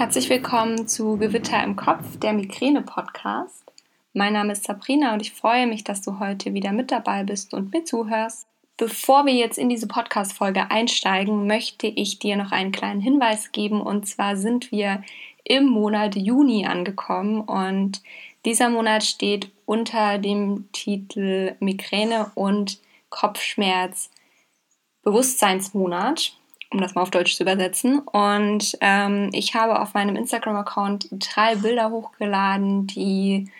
Herzlich 0.00 0.30
willkommen 0.30 0.88
zu 0.88 1.18
Gewitter 1.18 1.62
im 1.62 1.76
Kopf, 1.76 2.18
der 2.20 2.32
Migräne-Podcast. 2.32 3.70
Mein 4.14 4.32
Name 4.32 4.52
ist 4.52 4.64
Sabrina 4.64 5.12
und 5.12 5.20
ich 5.20 5.34
freue 5.34 5.66
mich, 5.66 5.84
dass 5.84 6.00
du 6.00 6.18
heute 6.18 6.54
wieder 6.54 6.72
mit 6.72 6.90
dabei 6.90 7.22
bist 7.22 7.52
und 7.52 7.70
mir 7.70 7.84
zuhörst. 7.84 8.46
Bevor 8.78 9.26
wir 9.26 9.34
jetzt 9.34 9.58
in 9.58 9.68
diese 9.68 9.86
Podcast-Folge 9.86 10.70
einsteigen, 10.70 11.46
möchte 11.46 11.86
ich 11.86 12.18
dir 12.18 12.38
noch 12.38 12.50
einen 12.50 12.72
kleinen 12.72 13.02
Hinweis 13.02 13.52
geben. 13.52 13.82
Und 13.82 14.08
zwar 14.08 14.38
sind 14.38 14.72
wir 14.72 15.02
im 15.44 15.66
Monat 15.66 16.16
Juni 16.16 16.64
angekommen 16.64 17.42
und 17.42 18.00
dieser 18.46 18.70
Monat 18.70 19.04
steht 19.04 19.50
unter 19.66 20.16
dem 20.16 20.66
Titel 20.72 21.56
Migräne 21.60 22.32
und 22.36 22.80
Kopfschmerz 23.10 24.08
Bewusstseinsmonat, 25.02 26.39
um 26.72 26.80
das 26.80 26.94
mal 26.94 27.02
auf 27.02 27.10
Deutsch 27.10 27.36
zu 27.36 27.42
übersetzen. 27.42 27.98
Und 27.98 28.76
ähm, 28.80 29.30
ich 29.32 29.54
habe 29.54 29.80
auf 29.80 29.94
meinem 29.94 30.16
Instagram-Account 30.16 31.08
drei 31.12 31.56
Bilder 31.56 31.90
hochgeladen, 31.90 32.86
die 32.86 33.50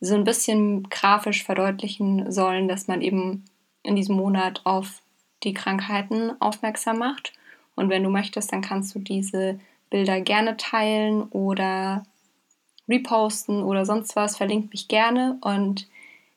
so 0.00 0.14
ein 0.14 0.24
bisschen 0.24 0.88
grafisch 0.90 1.44
verdeutlichen 1.44 2.30
sollen, 2.30 2.68
dass 2.68 2.88
man 2.88 3.00
eben 3.00 3.44
in 3.82 3.96
diesem 3.96 4.16
Monat 4.16 4.60
auf 4.64 5.00
die 5.42 5.54
Krankheiten 5.54 6.32
aufmerksam 6.40 6.98
macht. 6.98 7.32
Und 7.76 7.88
wenn 7.88 8.02
du 8.02 8.10
möchtest, 8.10 8.52
dann 8.52 8.62
kannst 8.62 8.94
du 8.94 8.98
diese 8.98 9.60
Bilder 9.90 10.20
gerne 10.20 10.56
teilen 10.56 11.22
oder 11.24 12.04
reposten 12.88 13.62
oder 13.62 13.84
sonst 13.84 14.16
was. 14.16 14.36
Verlinkt 14.36 14.72
mich 14.72 14.88
gerne. 14.88 15.38
Und 15.40 15.88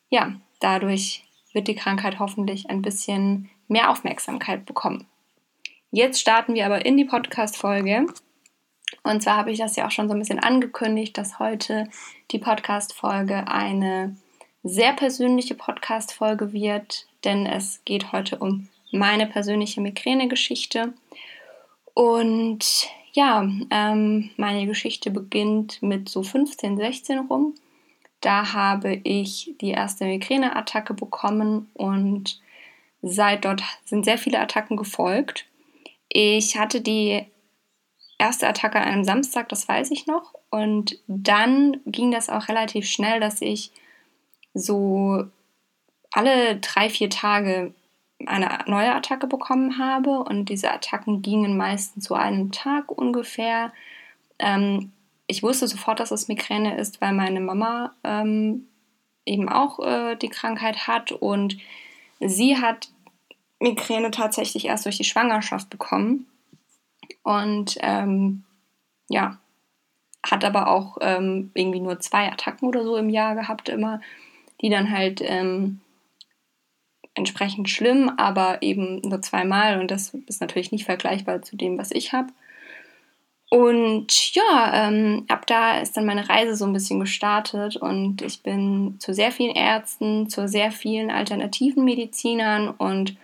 ja, 0.10 0.34
dadurch 0.60 1.24
wird 1.54 1.68
die 1.68 1.76
Krankheit 1.76 2.20
hoffentlich 2.20 2.70
ein 2.70 2.82
bisschen 2.82 3.50
mehr 3.68 3.90
Aufmerksamkeit 3.90 4.66
bekommen. 4.66 5.08
Jetzt 5.92 6.22
starten 6.22 6.54
wir 6.54 6.68
aber 6.68 6.86
in 6.86 6.98
die 6.98 7.06
Podcast-Folge. 7.06 8.06
Und 9.02 9.24
zwar 9.24 9.38
habe 9.38 9.52
ich 9.52 9.58
das 9.58 9.76
ja 9.76 9.88
auch 9.88 9.92
schon 9.92 10.08
so 10.08 10.14
ein 10.14 10.20
bisschen 10.20 10.38
angekündigt, 10.38 11.18
dass 11.18 11.40
heute 11.40 11.90
die 12.30 12.38
Podcast-Folge 12.38 13.48
eine 13.48 14.16
sehr 14.62 14.94
persönliche 14.94 15.56
Podcast-Folge 15.56 16.54
wird, 16.54 17.08
denn 17.24 17.48
es 17.48 17.82
geht 17.86 18.12
heute 18.12 18.38
um 18.38 18.68
meine 18.92 19.26
persönliche 19.26 19.82
Migräne-Geschichte. 19.82 20.94
Und 21.96 22.88
ja, 23.14 23.50
ähm, 23.72 24.30
meine 24.38 24.68
Geschichte 24.68 25.10
beginnt 25.10 25.82
mit 25.82 26.08
so 26.08 26.22
15, 26.22 26.78
16 26.78 27.20
rum. 27.20 27.56
Da 28.22 28.54
habe 28.54 28.94
ich 29.04 29.56
die 29.60 29.72
erste 29.72 30.06
Migräneattacke 30.06 30.94
bekommen 30.94 31.68
und 31.74 32.40
seit 33.02 33.46
dort 33.46 33.64
sind 33.86 34.06
sehr 34.06 34.20
viele 34.20 34.40
Attacken 34.40 34.78
gefolgt. 34.78 35.49
Ich 36.10 36.58
hatte 36.58 36.82
die 36.82 37.26
erste 38.18 38.48
Attacke 38.48 38.80
an 38.80 38.88
einem 38.88 39.04
Samstag, 39.04 39.50
das 39.50 39.68
weiß 39.68 39.92
ich 39.92 40.08
noch. 40.08 40.34
Und 40.50 41.00
dann 41.08 41.78
ging 41.86 42.12
das 42.12 42.30
auch 42.30 42.48
relativ 42.50 42.88
schnell, 42.88 43.20
dass 43.20 43.42
ich 43.42 43.72
so 44.54 45.26
alle 46.12 46.58
drei, 46.58 46.90
vier 46.90 47.10
Tage 47.10 47.74
eine 48.26 48.60
neue 48.68 48.94
Attacke 48.94 49.28
bekommen 49.28 49.78
habe. 49.78 50.20
Und 50.24 50.50
diese 50.50 50.72
Attacken 50.72 51.22
gingen 51.22 51.58
meistens 51.58 52.06
so 52.06 52.16
einen 52.16 52.52
Tag 52.52 52.92
ungefähr. 52.92 53.72
Ähm, 54.40 54.92
ich 55.28 55.44
wusste 55.44 55.68
sofort, 55.68 56.00
dass 56.00 56.12
es 56.12 56.28
Migräne 56.28 56.78
ist, 56.78 57.02
weil 57.02 57.14
meine 57.14 57.40
Mama 57.40 57.94
ähm, 58.04 58.68
eben 59.26 59.48
auch 59.48 59.80
äh, 59.80 60.16
die 60.16 60.30
Krankheit 60.30 60.88
hat. 60.88 61.12
Und 61.12 61.58
sie 62.20 62.58
hat 62.58 62.90
Migräne 63.60 64.12
tatsächlich 64.12 64.66
erst 64.66 64.86
durch 64.86 64.98
die 64.98 65.04
Schwangerschaft 65.04 65.70
bekommen. 65.70 66.28
Und 67.24 67.78
ähm, 67.82 68.44
ja, 69.10 69.38
hat 70.26 70.44
aber 70.44 70.68
auch 70.68 70.98
ähm, 71.02 71.52
irgendwie 71.54 71.80
nur 71.80 72.00
zwei 72.00 72.32
Attacken 72.32 72.68
oder 72.68 72.84
so 72.84 72.96
im 72.98 73.10
Jahr 73.10 73.36
gehabt, 73.36 73.70
immer, 73.70 74.02
die 74.62 74.70
dann 74.70 74.92
halt 74.92 75.22
ähm, 75.24 75.82
entsprechend 77.14 77.70
schlimm, 77.70 78.12
aber 78.18 78.62
eben 78.62 79.02
nur 79.02 79.22
zweimal 79.22 79.80
und 79.80 79.92
das 79.92 80.14
ist 80.28 80.42
natürlich 80.42 80.72
nicht 80.72 80.86
vergleichbar 80.86 81.42
zu 81.42 81.56
dem, 81.56 81.78
was 81.78 81.92
ich 81.92 82.14
habe. 82.14 82.30
Und 83.50 84.36
ja, 84.36 84.88
ähm, 84.88 85.26
ab 85.28 85.48
da 85.48 85.80
ist 85.80 85.98
dann 85.98 86.06
meine 86.06 86.30
Reise 86.30 86.56
so 86.56 86.66
ein 86.66 86.74
bisschen 86.74 87.00
gestartet 87.00 87.78
und 87.78 88.22
ich 88.22 88.44
bin 88.44 88.96
zu 89.00 89.14
sehr 89.14 89.32
vielen 89.32 89.56
Ärzten, 89.56 90.30
zu 90.30 90.48
sehr 90.48 90.72
vielen 90.72 91.10
alternativen 91.10 91.84
Medizinern 91.84 92.70
und 92.70 93.16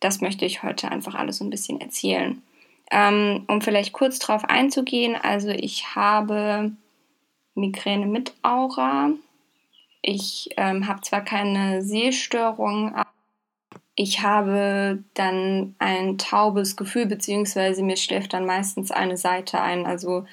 das 0.00 0.20
möchte 0.20 0.44
ich 0.44 0.62
heute 0.62 0.90
einfach 0.90 1.14
alles 1.14 1.38
so 1.38 1.44
ein 1.44 1.50
bisschen 1.50 1.80
erzählen. 1.80 2.42
Ähm, 2.90 3.44
um 3.46 3.60
vielleicht 3.60 3.92
kurz 3.92 4.18
drauf 4.18 4.44
einzugehen, 4.44 5.14
also 5.14 5.50
ich 5.50 5.94
habe 5.94 6.72
Migräne 7.54 8.06
mit 8.06 8.34
Aura. 8.42 9.10
Ich 10.02 10.50
ähm, 10.56 10.88
habe 10.88 11.02
zwar 11.02 11.22
keine 11.22 11.82
Sehstörung, 11.82 12.94
aber 12.94 13.10
ich 13.94 14.22
habe 14.22 15.04
dann 15.14 15.74
ein 15.78 16.16
taubes 16.16 16.76
Gefühl, 16.76 17.06
beziehungsweise 17.06 17.82
mir 17.82 17.96
schläft 17.96 18.32
dann 18.32 18.46
meistens 18.46 18.90
eine 18.90 19.18
Seite 19.18 19.60
ein. 19.60 19.84
Also 19.84 20.24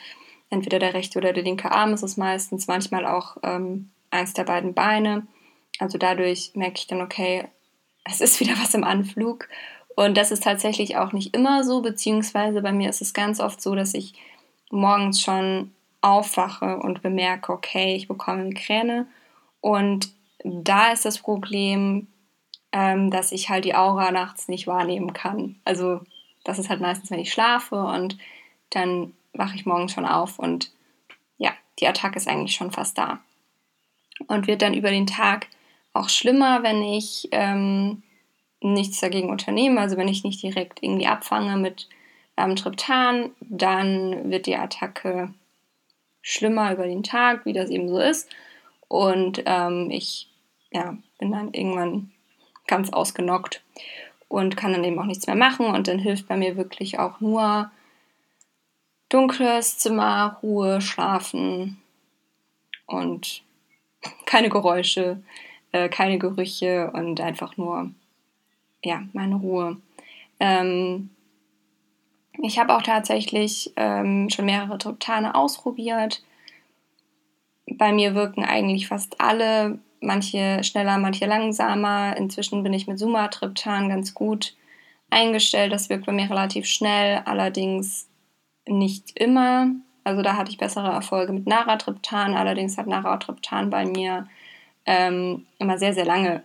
entweder 0.49 0.79
der 0.79 0.93
rechte 0.93 1.19
oder 1.19 1.33
der 1.33 1.43
linke 1.43 1.71
Arm 1.71 1.93
ist 1.93 2.03
es 2.03 2.17
meistens, 2.17 2.67
manchmal 2.67 3.05
auch 3.05 3.37
ähm, 3.43 3.91
eins 4.09 4.33
der 4.33 4.45
beiden 4.45 4.73
Beine. 4.73 5.27
Also 5.79 5.97
dadurch 5.97 6.51
merke 6.55 6.77
ich 6.77 6.87
dann, 6.87 7.01
okay, 7.01 7.49
es 8.09 8.21
ist 8.21 8.39
wieder 8.39 8.53
was 8.61 8.73
im 8.73 8.83
Anflug. 8.83 9.47
Und 9.95 10.15
das 10.15 10.31
ist 10.31 10.43
tatsächlich 10.43 10.97
auch 10.97 11.11
nicht 11.11 11.35
immer 11.35 11.63
so, 11.63 11.81
beziehungsweise 11.81 12.61
bei 12.61 12.71
mir 12.71 12.89
ist 12.89 13.01
es 13.01 13.13
ganz 13.13 13.39
oft 13.39 13.61
so, 13.61 13.73
dass 13.73 13.93
ich 13.93 14.13
morgens 14.69 15.21
schon 15.21 15.71
aufwache 16.01 16.77
und 16.77 17.01
bemerke, 17.01 17.51
okay, 17.51 17.95
ich 17.95 18.07
bekomme 18.07 18.43
Migräne. 18.43 19.07
Und 19.59 20.09
da 20.43 20.91
ist 20.91 21.05
das 21.05 21.17
Problem, 21.17 22.07
ähm, 22.71 23.09
dass 23.09 23.31
ich 23.31 23.49
halt 23.49 23.65
die 23.65 23.75
Aura 23.75 24.11
nachts 24.11 24.47
nicht 24.47 24.67
wahrnehmen 24.67 25.13
kann. 25.13 25.55
Also 25.65 26.01
das 26.43 26.59
ist 26.59 26.69
halt 26.69 26.79
meistens, 26.79 27.09
wenn 27.09 27.19
ich 27.19 27.33
schlafe 27.33 27.75
und 27.75 28.17
dann 28.69 29.13
wache 29.33 29.55
ich 29.55 29.65
morgens 29.65 29.93
schon 29.93 30.05
auf 30.05 30.39
und 30.39 30.71
ja, 31.37 31.51
die 31.79 31.87
Attacke 31.87 32.17
ist 32.17 32.27
eigentlich 32.27 32.55
schon 32.55 32.71
fast 32.71 32.97
da. 32.97 33.19
Und 34.27 34.47
wird 34.47 34.61
dann 34.61 34.73
über 34.73 34.89
den 34.89 35.07
Tag 35.07 35.47
auch 35.97 36.09
schlimmer, 36.09 36.63
wenn 36.63 36.81
ich 36.83 37.27
ähm, 37.31 38.03
nichts 38.61 38.99
dagegen 38.99 39.29
unternehme, 39.29 39.79
also 39.81 39.97
wenn 39.97 40.07
ich 40.07 40.23
nicht 40.23 40.41
direkt 40.41 40.81
irgendwie 40.81 41.07
abfange 41.07 41.57
mit 41.57 41.89
ähm, 42.37 42.55
Triptan, 42.55 43.31
dann 43.41 44.29
wird 44.29 44.45
die 44.45 44.55
Attacke 44.55 45.33
schlimmer 46.21 46.73
über 46.73 46.85
den 46.85 47.03
Tag, 47.03 47.45
wie 47.45 47.53
das 47.53 47.69
eben 47.69 47.89
so 47.89 47.99
ist. 47.99 48.29
Und 48.87 49.43
ähm, 49.45 49.89
ich 49.91 50.29
ja, 50.71 50.97
bin 51.19 51.31
dann 51.31 51.53
irgendwann 51.53 52.11
ganz 52.67 52.91
ausgenockt 52.91 53.63
und 54.27 54.57
kann 54.57 54.73
dann 54.73 54.83
eben 54.83 54.99
auch 54.99 55.05
nichts 55.05 55.27
mehr 55.27 55.35
machen. 55.35 55.67
Und 55.67 55.87
dann 55.87 55.99
hilft 55.99 56.27
bei 56.27 56.37
mir 56.37 56.57
wirklich 56.57 56.99
auch 56.99 57.19
nur 57.19 57.71
dunkles 59.09 59.77
Zimmer, 59.77 60.37
Ruhe, 60.43 60.81
Schlafen 60.81 61.81
und 62.85 63.43
keine 64.25 64.49
Geräusche, 64.49 65.21
äh, 65.85 65.89
keine 65.89 66.17
Gerüche 66.17 66.91
und 66.91 67.21
einfach 67.21 67.57
nur 67.57 67.91
ja, 68.83 69.03
meine 69.13 69.35
Ruhe. 69.35 69.77
Ähm, 70.39 71.09
ich 72.41 72.59
habe 72.59 72.75
auch 72.75 72.83
tatsächlich 72.83 73.73
ähm, 73.75 74.29
schon 74.29 74.45
mehrere 74.45 74.77
Triptane 74.77 75.33
ausprobiert. 75.33 76.23
Bei 77.65 77.91
mir 77.91 78.15
wirken 78.15 78.43
eigentlich 78.43 78.87
fast 78.87 79.19
alle, 79.19 79.79
manche 79.99 80.63
schneller, 80.63 80.97
manche 80.97 81.25
langsamer. 81.25 82.15
Inzwischen 82.15 82.63
bin 82.63 82.73
ich 82.73 82.87
mit 82.87 82.99
Sumatriptan 82.99 83.89
ganz 83.89 84.13
gut 84.13 84.55
eingestellt. 85.09 85.73
Das 85.73 85.89
wirkt 85.89 86.05
bei 86.05 86.11
mir 86.11 86.29
relativ 86.29 86.65
schnell, 86.67 87.21
allerdings 87.25 88.07
nicht 88.67 89.19
immer. 89.19 89.67
Also 90.03 90.21
da 90.21 90.37
hatte 90.37 90.51
ich 90.51 90.57
bessere 90.57 90.91
Erfolge 90.91 91.33
mit 91.33 91.47
Naratriptan. 91.47 92.35
Allerdings 92.35 92.77
hat 92.77 92.87
Naratriptan 92.87 93.69
bei 93.69 93.85
mir 93.85 94.27
ähm, 94.87 95.45
immer 95.59 95.77
sehr, 95.77 95.93
sehr 95.93 96.05
lange 96.05 96.41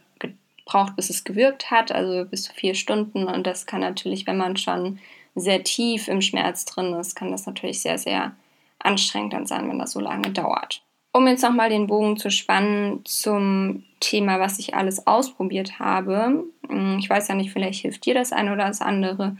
braucht, 0.64 0.96
bis 0.96 1.10
es 1.10 1.24
gewirkt 1.24 1.70
hat, 1.70 1.92
also 1.92 2.24
bis 2.24 2.44
zu 2.44 2.52
vier 2.52 2.74
Stunden. 2.74 3.24
Und 3.24 3.46
das 3.46 3.66
kann 3.66 3.80
natürlich, 3.80 4.26
wenn 4.26 4.36
man 4.36 4.56
schon 4.56 4.98
sehr 5.34 5.64
tief 5.64 6.08
im 6.08 6.20
Schmerz 6.20 6.64
drin 6.64 6.92
ist, 6.94 7.16
kann 7.16 7.30
das 7.30 7.46
natürlich 7.46 7.80
sehr, 7.80 7.98
sehr 7.98 8.32
anstrengend 8.78 9.32
dann 9.32 9.46
sein, 9.46 9.68
wenn 9.68 9.78
das 9.78 9.92
so 9.92 10.00
lange 10.00 10.30
dauert. 10.30 10.82
Um 11.12 11.26
jetzt 11.26 11.42
nochmal 11.42 11.68
den 11.68 11.86
Bogen 11.86 12.16
zu 12.16 12.30
spannen 12.30 13.04
zum 13.04 13.84
Thema, 14.00 14.40
was 14.40 14.58
ich 14.58 14.74
alles 14.74 15.06
ausprobiert 15.06 15.78
habe. 15.78 16.44
Hm, 16.68 16.98
ich 16.98 17.08
weiß 17.08 17.28
ja 17.28 17.34
nicht, 17.34 17.52
vielleicht 17.52 17.82
hilft 17.82 18.04
dir 18.06 18.14
das 18.14 18.32
eine 18.32 18.52
oder 18.52 18.66
das 18.66 18.80
andere. 18.80 19.36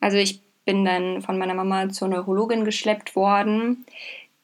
Also 0.00 0.16
ich 0.16 0.40
bin 0.64 0.84
dann 0.84 1.20
von 1.20 1.38
meiner 1.38 1.54
Mama 1.54 1.88
zur 1.90 2.08
Neurologin 2.08 2.64
geschleppt 2.64 3.16
worden. 3.16 3.84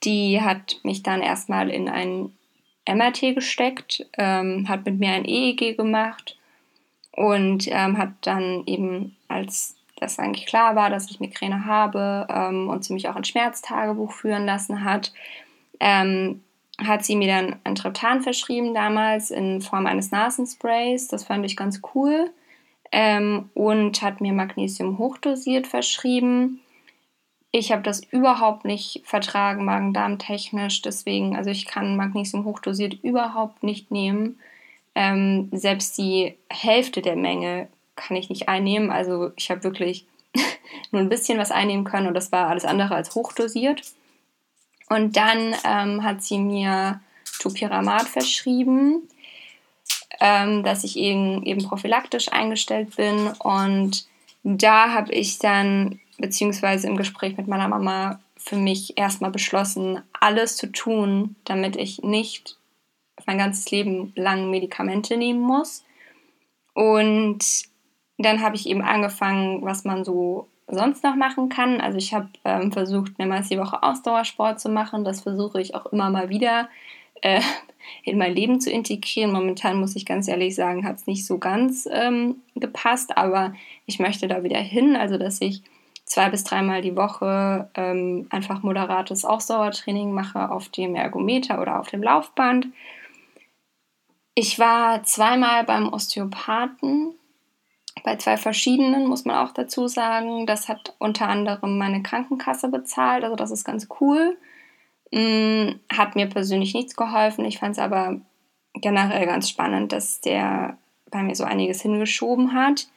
Die 0.03 0.41
hat 0.41 0.79
mich 0.83 1.01
dann 1.01 1.21
erstmal 1.21 1.69
in 1.69 1.89
ein 1.89 2.31
MRT 2.87 3.35
gesteckt, 3.35 4.05
ähm, 4.17 4.67
hat 4.69 4.85
mit 4.85 4.99
mir 4.99 5.11
ein 5.11 5.25
EEG 5.25 5.75
gemacht 5.75 6.37
und 7.11 7.67
ähm, 7.69 7.97
hat 7.97 8.11
dann 8.21 8.63
eben 8.65 9.15
als 9.27 9.75
das 9.99 10.19
eigentlich 10.19 10.45
klar 10.45 10.75
war, 10.75 10.89
dass 10.89 11.09
ich 11.09 11.19
Migräne 11.19 11.65
habe 11.65 12.27
ähm, 12.29 12.69
und 12.69 12.83
sie 12.83 12.93
mich 12.93 13.09
auch 13.09 13.15
ein 13.15 13.23
Schmerztagebuch 13.23 14.11
führen 14.11 14.45
lassen 14.45 14.83
hat, 14.83 15.11
ähm, 15.79 16.43
hat 16.83 17.03
sie 17.03 17.15
mir 17.15 17.27
dann 17.27 17.55
ein 17.63 17.75
Triptan 17.75 18.21
verschrieben 18.21 18.73
damals 18.73 19.31
in 19.31 19.61
Form 19.61 19.87
eines 19.87 20.11
Nasensprays. 20.11 21.07
Das 21.07 21.23
fand 21.23 21.45
ich 21.45 21.57
ganz 21.57 21.81
cool. 21.95 22.29
Ähm, 22.91 23.49
und 23.53 24.01
hat 24.01 24.21
mir 24.21 24.31
Magnesium 24.31 24.97
hochdosiert 24.97 25.67
verschrieben. 25.67 26.61
Ich 27.51 27.71
habe 27.71 27.81
das 27.81 28.03
überhaupt 28.11 28.65
nicht 28.65 29.01
vertragen, 29.05 29.65
Magen-Darm-technisch. 29.65 30.81
Deswegen, 30.81 31.35
also 31.35 31.49
ich 31.49 31.65
kann 31.65 31.95
Magnesium 31.95 32.45
hochdosiert 32.45 32.95
überhaupt 33.03 33.63
nicht 33.63 33.89
nehmen. 33.89 34.39
Ähm, 34.95 35.49
selbst 35.51 35.97
die 35.97 36.35
Hälfte 36.49 37.01
der 37.01 37.15
Menge 37.15 37.67
kann 37.95 38.17
ich 38.17 38.29
nicht 38.29 38.49
einnehmen. 38.49 38.91
Also 38.91 39.31
ich 39.35 39.49
habe 39.49 39.63
wirklich 39.63 40.05
nur 40.91 41.01
ein 41.01 41.09
bisschen 41.09 41.37
was 41.37 41.51
einnehmen 41.51 41.85
können 41.85 42.07
und 42.07 42.13
das 42.13 42.31
war 42.31 42.47
alles 42.47 42.65
andere 42.65 42.95
als 42.95 43.15
hochdosiert. 43.15 43.81
Und 44.89 45.17
dann 45.17 45.55
ähm, 45.65 46.03
hat 46.03 46.23
sie 46.23 46.37
mir 46.37 47.01
Topiramat 47.39 48.07
verschrieben, 48.07 49.07
ähm, 50.19 50.63
dass 50.63 50.83
ich 50.83 50.97
eben, 50.97 51.43
eben 51.43 51.63
prophylaktisch 51.63 52.31
eingestellt 52.31 52.95
bin. 52.95 53.27
Und 53.39 54.07
da 54.43 54.93
habe 54.93 55.13
ich 55.13 55.39
dann, 55.39 55.99
beziehungsweise 56.17 56.87
im 56.87 56.97
Gespräch 56.97 57.37
mit 57.37 57.47
meiner 57.47 57.67
Mama, 57.67 58.19
für 58.37 58.55
mich 58.55 58.97
erstmal 58.97 59.31
beschlossen, 59.31 60.01
alles 60.19 60.57
zu 60.57 60.71
tun, 60.71 61.35
damit 61.43 61.75
ich 61.75 62.03
nicht 62.03 62.57
mein 63.25 63.37
ganzes 63.37 63.69
Leben 63.71 64.13
lang 64.15 64.49
Medikamente 64.49 65.17
nehmen 65.17 65.41
muss. 65.41 65.83
Und 66.73 67.39
dann 68.17 68.41
habe 68.41 68.55
ich 68.55 68.67
eben 68.67 68.81
angefangen, 68.81 69.63
was 69.63 69.83
man 69.83 70.05
so 70.05 70.47
sonst 70.67 71.03
noch 71.03 71.15
machen 71.15 71.49
kann. 71.49 71.81
Also 71.81 71.97
ich 71.97 72.13
habe 72.13 72.29
ähm, 72.43 72.71
versucht, 72.71 73.17
mehrmals 73.17 73.49
die 73.49 73.57
Woche 73.57 73.83
Ausdauersport 73.83 74.59
zu 74.59 74.69
machen. 74.69 75.03
Das 75.03 75.21
versuche 75.21 75.61
ich 75.61 75.75
auch 75.75 75.87
immer 75.87 76.09
mal 76.09 76.29
wieder 76.29 76.69
äh, 77.21 77.41
in 78.03 78.17
mein 78.17 78.35
Leben 78.35 78.59
zu 78.59 78.69
integrieren. 78.69 79.31
Momentan 79.31 79.79
muss 79.79 79.95
ich 79.95 80.05
ganz 80.05 80.27
ehrlich 80.27 80.55
sagen, 80.55 80.85
hat 80.85 80.97
es 80.97 81.07
nicht 81.07 81.25
so 81.25 81.37
ganz 81.37 81.87
ähm, 81.91 82.37
gepasst, 82.55 83.17
aber 83.17 83.53
ich 83.85 83.99
möchte 83.99 84.27
da 84.27 84.43
wieder 84.43 84.59
hin. 84.59 84.95
Also 84.95 85.17
dass 85.17 85.41
ich 85.41 85.61
zwei 86.07 86.29
bis 86.29 86.43
dreimal 86.43 86.81
die 86.81 86.95
Woche 86.95 87.69
ähm, 87.75 88.27
einfach 88.31 88.63
moderates 88.63 89.25
Ausdauertraining 89.25 90.11
mache 90.11 90.49
auf 90.49 90.69
dem 90.69 90.95
Ergometer 90.95 91.61
oder 91.61 91.79
auf 91.79 91.89
dem 91.89 92.01
Laufband. 92.01 92.67
Ich 94.33 94.57
war 94.57 95.03
zweimal 95.03 95.63
beim 95.65 95.91
Osteopathen 95.91 97.13
bei 98.03 98.15
zwei 98.15 98.37
verschiedenen, 98.37 99.07
muss 99.07 99.25
man 99.25 99.35
auch 99.37 99.51
dazu 99.51 99.87
sagen. 99.87 100.45
Das 100.45 100.69
hat 100.69 100.95
unter 100.97 101.27
anderem 101.27 101.77
meine 101.77 102.01
Krankenkasse 102.03 102.69
bezahlt, 102.69 103.23
also 103.23 103.35
das 103.35 103.51
ist 103.51 103.65
ganz 103.65 103.87
cool. 103.99 104.37
Hm, 105.13 105.79
hat 105.91 106.15
mir 106.15 106.27
persönlich 106.27 106.73
nichts 106.73 106.95
geholfen. 106.95 107.43
Ich 107.45 107.59
fand 107.59 107.73
es 107.73 107.79
aber 107.79 108.21
generell 108.73 109.25
ganz 109.25 109.49
spannend, 109.49 109.91
dass 109.91 110.21
der 110.21 110.77
bei 111.11 111.21
mir 111.23 111.35
so 111.35 111.43
einiges 111.43 111.81
hingeschoben 111.81 112.53
hat. 112.53 112.87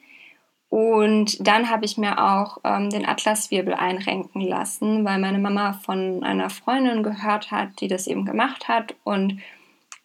Und 0.71 1.45
dann 1.45 1.69
habe 1.69 1.85
ich 1.85 1.99
mir 1.99 2.19
auch 2.25 2.59
ähm, 2.63 2.91
den 2.91 3.05
Atlaswirbel 3.05 3.75
einrenken 3.75 4.41
lassen, 4.41 5.05
weil 5.05 5.19
meine 5.19 5.41
Mama 5.41 5.73
von 5.73 6.23
einer 6.23 6.49
Freundin 6.49 7.03
gehört 7.03 7.51
hat, 7.51 7.81
die 7.81 7.89
das 7.89 8.07
eben 8.07 8.25
gemacht 8.25 8.69
hat. 8.69 8.95
Und 9.03 9.41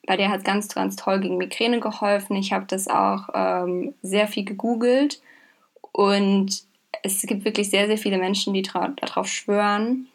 bei 0.07 0.17
der 0.17 0.29
hat 0.29 0.43
ganz, 0.43 0.73
ganz 0.73 0.95
toll 0.95 1.19
gegen 1.19 1.37
Migräne 1.37 1.79
geholfen. 1.79 2.35
Ich 2.35 2.51
habe 2.51 2.65
das 2.67 2.87
auch 2.87 3.29
ähm, 3.35 3.93
sehr 4.01 4.27
viel 4.27 4.43
gegoogelt 4.43 5.21
und 5.91 6.63
es 7.03 7.21
gibt 7.21 7.45
wirklich 7.45 7.69
sehr, 7.69 7.85
sehr 7.85 7.97
viele 7.99 8.17
Menschen, 8.17 8.53
die 8.53 8.63
darauf 8.63 9.27
schwören. 9.27 10.07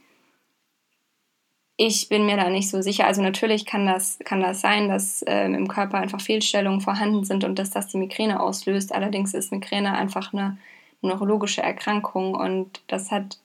Ich 1.82 2.10
bin 2.10 2.26
mir 2.26 2.36
da 2.36 2.50
nicht 2.50 2.68
so 2.68 2.82
sicher. 2.82 3.06
Also 3.06 3.22
natürlich 3.22 3.64
kann 3.64 3.86
das, 3.86 4.18
kann 4.26 4.42
das 4.42 4.60
sein, 4.60 4.90
dass 4.90 5.24
ähm, 5.26 5.54
im 5.54 5.66
Körper 5.66 5.96
einfach 5.96 6.20
Fehlstellungen 6.20 6.82
vorhanden 6.82 7.24
sind 7.24 7.42
und 7.42 7.58
dass 7.58 7.70
das 7.70 7.86
die 7.86 7.96
Migräne 7.96 8.38
auslöst. 8.40 8.94
Allerdings 8.94 9.32
ist 9.32 9.50
Migräne 9.50 9.96
einfach 9.96 10.34
eine 10.34 10.58
neurologische 11.00 11.62
Erkrankung 11.62 12.34
und 12.34 12.82
das 12.86 13.10
hat 13.10 13.38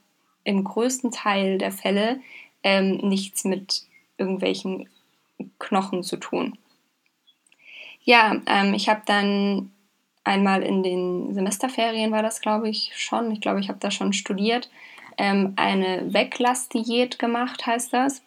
im 0.43 0.65
größten 0.65 1.11
Teil 1.11 1.59
der 1.59 1.71
Fälle 1.71 2.19
ähm, 2.61 2.97
nichts 2.97 3.45
mit 3.45 3.83
irgendwelchen 4.17 4.89
Knochen 5.57 6.03
zu 6.03 6.17
tun. 6.17 6.57
Ja, 8.03 8.35
ähm, 8.47 8.73
ich 8.73 8.89
habe 8.89 9.03
dann 9.05 9.71
einmal 10.25 10.61
in 10.61 10.83
den 10.83 11.33
Semesterferien 11.33 12.11
war 12.11 12.21
das, 12.21 12.41
glaube 12.41 12.67
ich, 12.67 12.91
schon. 12.97 13.31
Ich 13.31 13.39
glaube, 13.39 13.61
ich 13.61 13.69
habe 13.69 13.79
da 13.79 13.91
schon 13.91 14.11
studiert. 14.11 14.69
Ähm, 15.17 15.53
eine 15.55 16.13
Weglassdiät 16.13 17.19
gemacht, 17.19 17.65
heißt 17.65 17.93
das. 17.93 18.21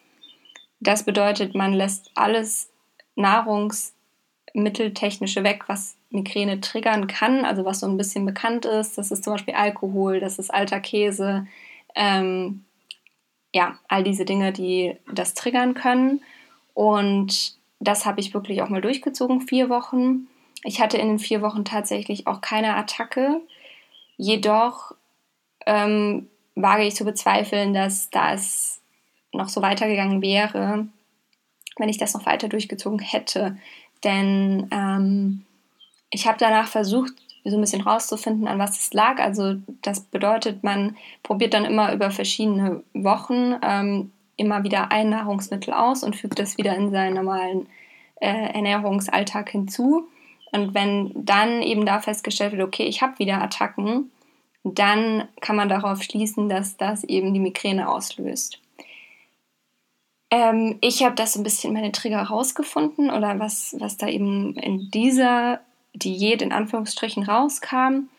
Das 0.79 1.03
bedeutet, 1.03 1.53
man 1.55 1.73
lässt 1.73 2.11
alles 2.15 2.71
Nahrungsmitteltechnische 3.15 5.43
weg, 5.43 5.65
was 5.67 5.97
Migräne 6.09 6.61
triggern 6.61 7.07
kann, 7.07 7.45
also 7.45 7.65
was 7.65 7.81
so 7.81 7.87
ein 7.87 7.97
bisschen 7.97 8.25
bekannt 8.25 8.65
ist. 8.65 8.97
Das 8.97 9.11
ist 9.11 9.23
zum 9.23 9.33
Beispiel 9.33 9.53
Alkohol, 9.53 10.19
das 10.19 10.39
ist 10.39 10.53
alter 10.53 10.79
Käse, 10.79 11.45
ähm, 11.95 12.63
ja, 13.53 13.77
all 13.87 14.03
diese 14.03 14.25
Dinge, 14.25 14.51
die 14.51 14.95
das 15.11 15.33
triggern 15.33 15.73
können. 15.73 16.21
Und 16.73 17.55
das 17.79 18.05
habe 18.05 18.19
ich 18.19 18.33
wirklich 18.33 18.61
auch 18.61 18.69
mal 18.69 18.81
durchgezogen, 18.81 19.41
vier 19.41 19.69
Wochen. 19.69 20.27
Ich 20.63 20.81
hatte 20.81 20.97
in 20.97 21.07
den 21.07 21.19
vier 21.19 21.41
Wochen 21.41 21.65
tatsächlich 21.65 22.27
auch 22.27 22.41
keine 22.41 22.75
Attacke. 22.75 23.41
Jedoch 24.17 24.93
ähm, 25.65 26.27
wage 26.55 26.85
ich 26.85 26.95
zu 26.95 27.05
bezweifeln, 27.05 27.73
dass 27.73 28.09
das 28.09 28.81
noch 29.33 29.49
so 29.49 29.61
weitergegangen 29.61 30.21
wäre, 30.21 30.87
wenn 31.77 31.89
ich 31.89 31.97
das 31.97 32.13
noch 32.13 32.25
weiter 32.25 32.47
durchgezogen 32.49 32.99
hätte. 32.99 33.57
Denn 34.03 34.67
ähm, 34.71 35.45
ich 36.09 36.27
habe 36.27 36.37
danach 36.39 36.67
versucht, 36.67 37.13
so 37.45 37.57
ein 37.57 37.61
bisschen 37.61 37.81
rauszufinden, 37.81 38.47
an 38.47 38.59
was 38.59 38.79
es 38.79 38.93
lag. 38.93 39.19
Also 39.19 39.55
das 39.81 40.01
bedeutet, 40.01 40.63
man 40.63 40.97
probiert 41.23 41.53
dann 41.53 41.65
immer 41.65 41.93
über 41.93 42.11
verschiedene 42.11 42.83
Wochen 42.93 43.55
ähm, 43.61 44.11
immer 44.35 44.63
wieder 44.63 44.91
ein 44.91 45.09
Nahrungsmittel 45.09 45.73
aus 45.73 46.03
und 46.03 46.15
fügt 46.15 46.39
das 46.39 46.57
wieder 46.57 46.75
in 46.75 46.91
seinen 46.91 47.15
normalen 47.15 47.67
äh, 48.21 48.53
Ernährungsalltag 48.53 49.49
hinzu. 49.49 50.07
Und 50.51 50.73
wenn 50.73 51.11
dann 51.13 51.61
eben 51.61 51.85
da 51.85 51.99
festgestellt 51.99 52.53
wird, 52.53 52.63
okay, 52.63 52.83
ich 52.83 53.01
habe 53.01 53.19
wieder 53.19 53.41
Attacken, 53.41 54.11
dann 54.63 55.27
kann 55.41 55.55
man 55.55 55.69
darauf 55.69 56.03
schließen, 56.03 56.49
dass 56.49 56.77
das 56.77 57.03
eben 57.03 57.33
die 57.33 57.39
Migräne 57.39 57.89
auslöst. 57.89 58.59
Ähm, 60.31 60.77
ich 60.81 61.03
habe 61.03 61.15
das 61.15 61.33
so 61.33 61.39
ein 61.39 61.43
bisschen 61.43 61.73
meine 61.73 61.91
Trigger 61.91 62.21
rausgefunden 62.21 63.09
oder 63.09 63.39
was, 63.39 63.75
was 63.79 63.97
da 63.97 64.07
eben 64.07 64.55
in 64.55 64.91
dieser 64.91 65.61
Diät 65.93 66.41
in 66.41 66.51
Anführungsstrichen 66.51 67.23
rauskam. 67.23 68.09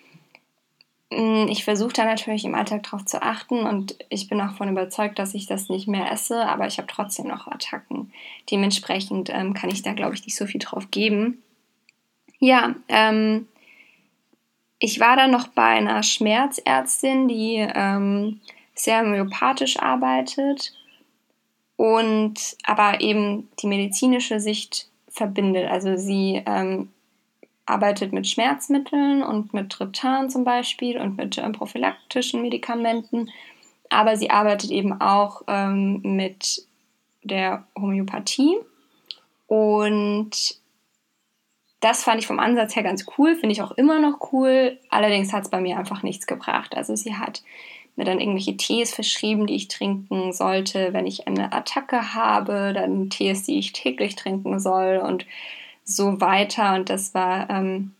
Mm, 1.10 1.46
ich 1.48 1.64
versuche 1.64 1.92
da 1.92 2.04
natürlich 2.04 2.44
im 2.44 2.54
Alltag 2.54 2.82
drauf 2.82 3.04
zu 3.04 3.22
achten 3.22 3.60
und 3.66 3.96
ich 4.08 4.28
bin 4.28 4.40
auch 4.40 4.48
davon 4.50 4.70
überzeugt, 4.70 5.18
dass 5.18 5.34
ich 5.34 5.46
das 5.46 5.68
nicht 5.68 5.86
mehr 5.86 6.10
esse, 6.10 6.46
aber 6.46 6.66
ich 6.66 6.78
habe 6.78 6.88
trotzdem 6.88 7.28
noch 7.28 7.46
Attacken. 7.46 8.12
Dementsprechend 8.50 9.30
ähm, 9.30 9.54
kann 9.54 9.70
ich 9.70 9.82
da, 9.82 9.92
glaube 9.92 10.14
ich, 10.14 10.24
nicht 10.24 10.36
so 10.36 10.46
viel 10.46 10.60
drauf 10.60 10.90
geben. 10.90 11.42
Ja, 12.40 12.74
ähm, 12.88 13.46
ich 14.80 14.98
war 14.98 15.14
dann 15.14 15.30
noch 15.30 15.48
bei 15.48 15.62
einer 15.62 16.02
Schmerzärztin, 16.02 17.28
die 17.28 17.56
ähm, 17.56 18.40
sehr 18.74 19.00
homöopathisch 19.02 19.78
arbeitet 19.78 20.72
und 21.76 22.56
aber 22.64 23.00
eben 23.00 23.48
die 23.60 23.66
medizinische 23.66 24.40
Sicht 24.40 24.88
verbindet. 25.08 25.70
Also 25.70 25.96
sie 25.96 26.42
ähm, 26.46 26.88
arbeitet 27.66 28.12
mit 28.12 28.26
Schmerzmitteln 28.26 29.22
und 29.22 29.52
mit 29.52 29.70
Triptan 29.70 30.30
zum 30.30 30.44
Beispiel 30.44 30.98
und 30.98 31.18
mit 31.18 31.36
ähm, 31.36 31.52
prophylaktischen 31.52 32.40
Medikamenten, 32.40 33.30
aber 33.90 34.16
sie 34.16 34.30
arbeitet 34.30 34.70
eben 34.70 34.98
auch 34.98 35.42
ähm, 35.46 36.00
mit 36.02 36.66
der 37.22 37.64
Homöopathie 37.78 38.56
und 39.46 40.59
das 41.80 42.04
fand 42.04 42.20
ich 42.20 42.26
vom 42.26 42.38
Ansatz 42.38 42.76
her 42.76 42.82
ganz 42.82 43.06
cool, 43.16 43.34
finde 43.34 43.52
ich 43.52 43.62
auch 43.62 43.72
immer 43.72 43.98
noch 43.98 44.32
cool. 44.32 44.78
Allerdings 44.90 45.32
hat 45.32 45.44
es 45.44 45.50
bei 45.50 45.60
mir 45.60 45.78
einfach 45.78 46.02
nichts 46.02 46.26
gebracht. 46.26 46.76
Also 46.76 46.94
sie 46.94 47.16
hat 47.16 47.42
mir 47.96 48.04
dann 48.04 48.20
irgendwelche 48.20 48.56
Tees 48.56 48.94
verschrieben, 48.94 49.46
die 49.46 49.56
ich 49.56 49.68
trinken 49.68 50.32
sollte, 50.32 50.92
wenn 50.92 51.06
ich 51.06 51.26
eine 51.26 51.52
Attacke 51.52 52.14
habe, 52.14 52.72
dann 52.74 53.10
Tees, 53.10 53.44
die 53.44 53.58
ich 53.58 53.72
täglich 53.72 54.14
trinken 54.14 54.60
soll 54.60 55.02
und 55.04 55.26
so 55.84 56.20
weiter. 56.20 56.74
Und 56.74 56.90
das 56.90 57.14
war, 57.14 57.48
ähm, 57.48 57.92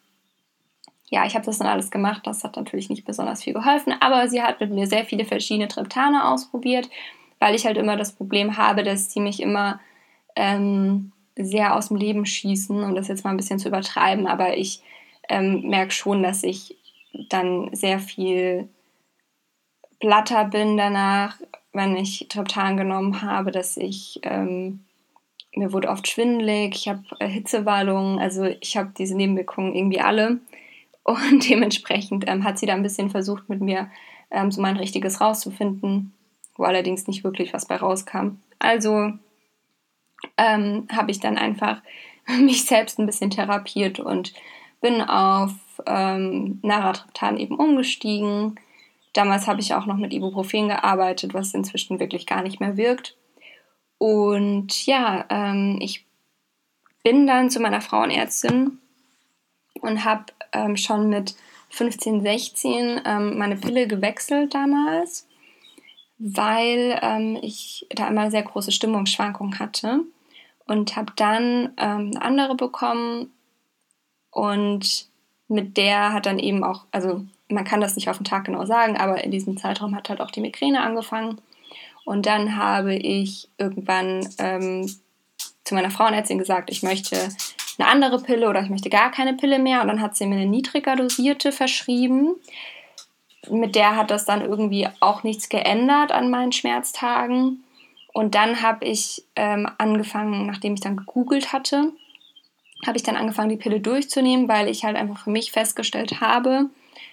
ja, 1.08 1.24
ich 1.26 1.34
habe 1.34 1.46
das 1.46 1.58
dann 1.58 1.66
alles 1.66 1.90
gemacht. 1.90 2.26
Das 2.26 2.44
hat 2.44 2.56
natürlich 2.56 2.90
nicht 2.90 3.04
besonders 3.04 3.42
viel 3.42 3.54
geholfen, 3.54 3.94
aber 4.00 4.28
sie 4.28 4.42
hat 4.42 4.60
mit 4.60 4.70
mir 4.70 4.86
sehr 4.86 5.04
viele 5.04 5.24
verschiedene 5.24 5.68
Triptane 5.68 6.28
ausprobiert, 6.28 6.88
weil 7.38 7.54
ich 7.54 7.64
halt 7.64 7.78
immer 7.78 7.96
das 7.96 8.12
Problem 8.12 8.58
habe, 8.58 8.82
dass 8.82 9.10
sie 9.10 9.20
mich 9.20 9.40
immer 9.40 9.80
ähm, 10.36 11.12
sehr 11.44 11.76
aus 11.76 11.88
dem 11.88 11.96
Leben 11.96 12.26
schießen, 12.26 12.82
um 12.82 12.94
das 12.94 13.08
jetzt 13.08 13.24
mal 13.24 13.30
ein 13.30 13.36
bisschen 13.36 13.58
zu 13.58 13.68
übertreiben. 13.68 14.26
Aber 14.26 14.56
ich 14.56 14.82
ähm, 15.28 15.68
merke 15.68 15.92
schon, 15.92 16.22
dass 16.22 16.42
ich 16.42 16.76
dann 17.28 17.74
sehr 17.74 17.98
viel 17.98 18.68
platter 20.00 20.44
bin 20.46 20.76
danach, 20.76 21.38
wenn 21.72 21.96
ich 21.96 22.26
Triptan 22.28 22.76
genommen 22.76 23.22
habe, 23.22 23.50
dass 23.50 23.76
ich, 23.76 24.20
ähm, 24.22 24.80
mir 25.54 25.72
wurde 25.72 25.88
oft 25.88 26.08
schwindelig, 26.08 26.74
ich 26.74 26.88
habe 26.88 27.02
äh, 27.18 27.28
Hitzewallungen, 27.28 28.18
also 28.18 28.44
ich 28.44 28.76
habe 28.76 28.92
diese 28.96 29.16
Nebenwirkungen 29.16 29.74
irgendwie 29.74 30.00
alle. 30.00 30.40
Und 31.04 31.48
dementsprechend 31.48 32.24
ähm, 32.26 32.44
hat 32.44 32.58
sie 32.58 32.66
da 32.66 32.74
ein 32.74 32.82
bisschen 32.82 33.10
versucht, 33.10 33.48
mit 33.48 33.60
mir 33.60 33.90
ähm, 34.30 34.50
so 34.50 34.60
mein 34.60 34.76
richtiges 34.76 35.20
rauszufinden, 35.20 36.12
wo 36.56 36.64
allerdings 36.64 37.06
nicht 37.06 37.24
wirklich 37.24 37.52
was 37.52 37.66
bei 37.66 37.76
rauskam. 37.76 38.38
Also 38.58 39.12
ähm, 40.36 40.86
habe 40.92 41.10
ich 41.10 41.20
dann 41.20 41.38
einfach 41.38 41.82
mich 42.40 42.64
selbst 42.64 42.98
ein 42.98 43.06
bisschen 43.06 43.30
therapiert 43.30 44.00
und 44.00 44.32
bin 44.80 45.00
auf 45.02 45.52
ähm, 45.86 46.58
Naratriptan 46.62 47.36
eben 47.36 47.56
umgestiegen. 47.56 48.58
Damals 49.12 49.46
habe 49.46 49.60
ich 49.60 49.74
auch 49.74 49.86
noch 49.86 49.96
mit 49.96 50.12
Ibuprofen 50.12 50.68
gearbeitet, 50.68 51.34
was 51.34 51.54
inzwischen 51.54 52.00
wirklich 52.00 52.26
gar 52.26 52.42
nicht 52.42 52.60
mehr 52.60 52.76
wirkt. 52.76 53.16
Und 53.98 54.86
ja, 54.86 55.26
ähm, 55.28 55.78
ich 55.82 56.06
bin 57.02 57.26
dann 57.26 57.50
zu 57.50 57.60
meiner 57.60 57.80
Frauenärztin 57.80 58.78
und 59.80 60.04
habe 60.04 60.26
ähm, 60.52 60.76
schon 60.76 61.08
mit 61.08 61.34
15, 61.70 62.22
16 62.22 63.00
ähm, 63.04 63.38
meine 63.38 63.56
Pille 63.56 63.86
gewechselt 63.86 64.54
damals, 64.54 65.26
weil 66.20 66.98
ähm, 67.02 67.38
ich 67.40 67.86
da 67.90 68.06
immer 68.06 68.30
sehr 68.30 68.42
große 68.42 68.72
Stimmungsschwankungen 68.72 69.58
hatte 69.58 70.00
und 70.66 70.94
habe 70.94 71.12
dann 71.16 71.72
ähm, 71.78 72.12
eine 72.14 72.22
andere 72.22 72.54
bekommen 72.54 73.32
und 74.30 75.08
mit 75.48 75.78
der 75.78 76.12
hat 76.12 76.26
dann 76.26 76.38
eben 76.38 76.62
auch, 76.62 76.84
also 76.92 77.24
man 77.48 77.64
kann 77.64 77.80
das 77.80 77.96
nicht 77.96 78.08
auf 78.08 78.18
den 78.18 78.24
Tag 78.24 78.44
genau 78.44 78.66
sagen, 78.66 78.96
aber 78.98 79.24
in 79.24 79.30
diesem 79.30 79.56
Zeitraum 79.56 79.96
hat 79.96 80.10
halt 80.10 80.20
auch 80.20 80.30
die 80.30 80.42
Migräne 80.42 80.82
angefangen. 80.82 81.40
Und 82.04 82.26
dann 82.26 82.56
habe 82.56 82.94
ich 82.94 83.48
irgendwann 83.58 84.28
ähm, 84.38 84.88
zu 85.64 85.74
meiner 85.74 85.90
Frauenärztin 85.90 86.38
gesagt, 86.38 86.70
ich 86.70 86.82
möchte 86.82 87.16
eine 87.78 87.88
andere 87.88 88.22
Pille 88.22 88.48
oder 88.48 88.62
ich 88.62 88.70
möchte 88.70 88.90
gar 88.90 89.10
keine 89.10 89.34
Pille 89.34 89.58
mehr. 89.58 89.80
Und 89.80 89.88
dann 89.88 90.00
hat 90.00 90.16
sie 90.16 90.26
mir 90.26 90.36
eine 90.36 90.46
niedriger 90.46 90.96
dosierte 90.96 91.50
verschrieben. 91.50 92.36
Mit 93.48 93.74
der 93.74 93.96
hat 93.96 94.10
das 94.10 94.24
dann 94.24 94.42
irgendwie 94.42 94.88
auch 95.00 95.22
nichts 95.22 95.48
geändert 95.48 96.12
an 96.12 96.30
meinen 96.30 96.52
Schmerztagen. 96.52 97.64
Und 98.12 98.34
dann 98.34 98.62
habe 98.62 98.84
ich 98.84 99.24
ähm, 99.36 99.68
angefangen, 99.78 100.46
nachdem 100.46 100.74
ich 100.74 100.80
dann 100.80 100.96
gegoogelt 100.96 101.52
hatte, 101.52 101.92
habe 102.86 102.96
ich 102.96 103.02
dann 103.02 103.16
angefangen, 103.16 103.50
die 103.50 103.56
Pille 103.56 103.80
durchzunehmen, 103.80 104.48
weil 104.48 104.68
ich 104.68 104.84
halt 104.84 104.96
einfach 104.96 105.24
für 105.24 105.30
mich 105.30 105.52
festgestellt 105.52 106.20
habe, 106.20 106.70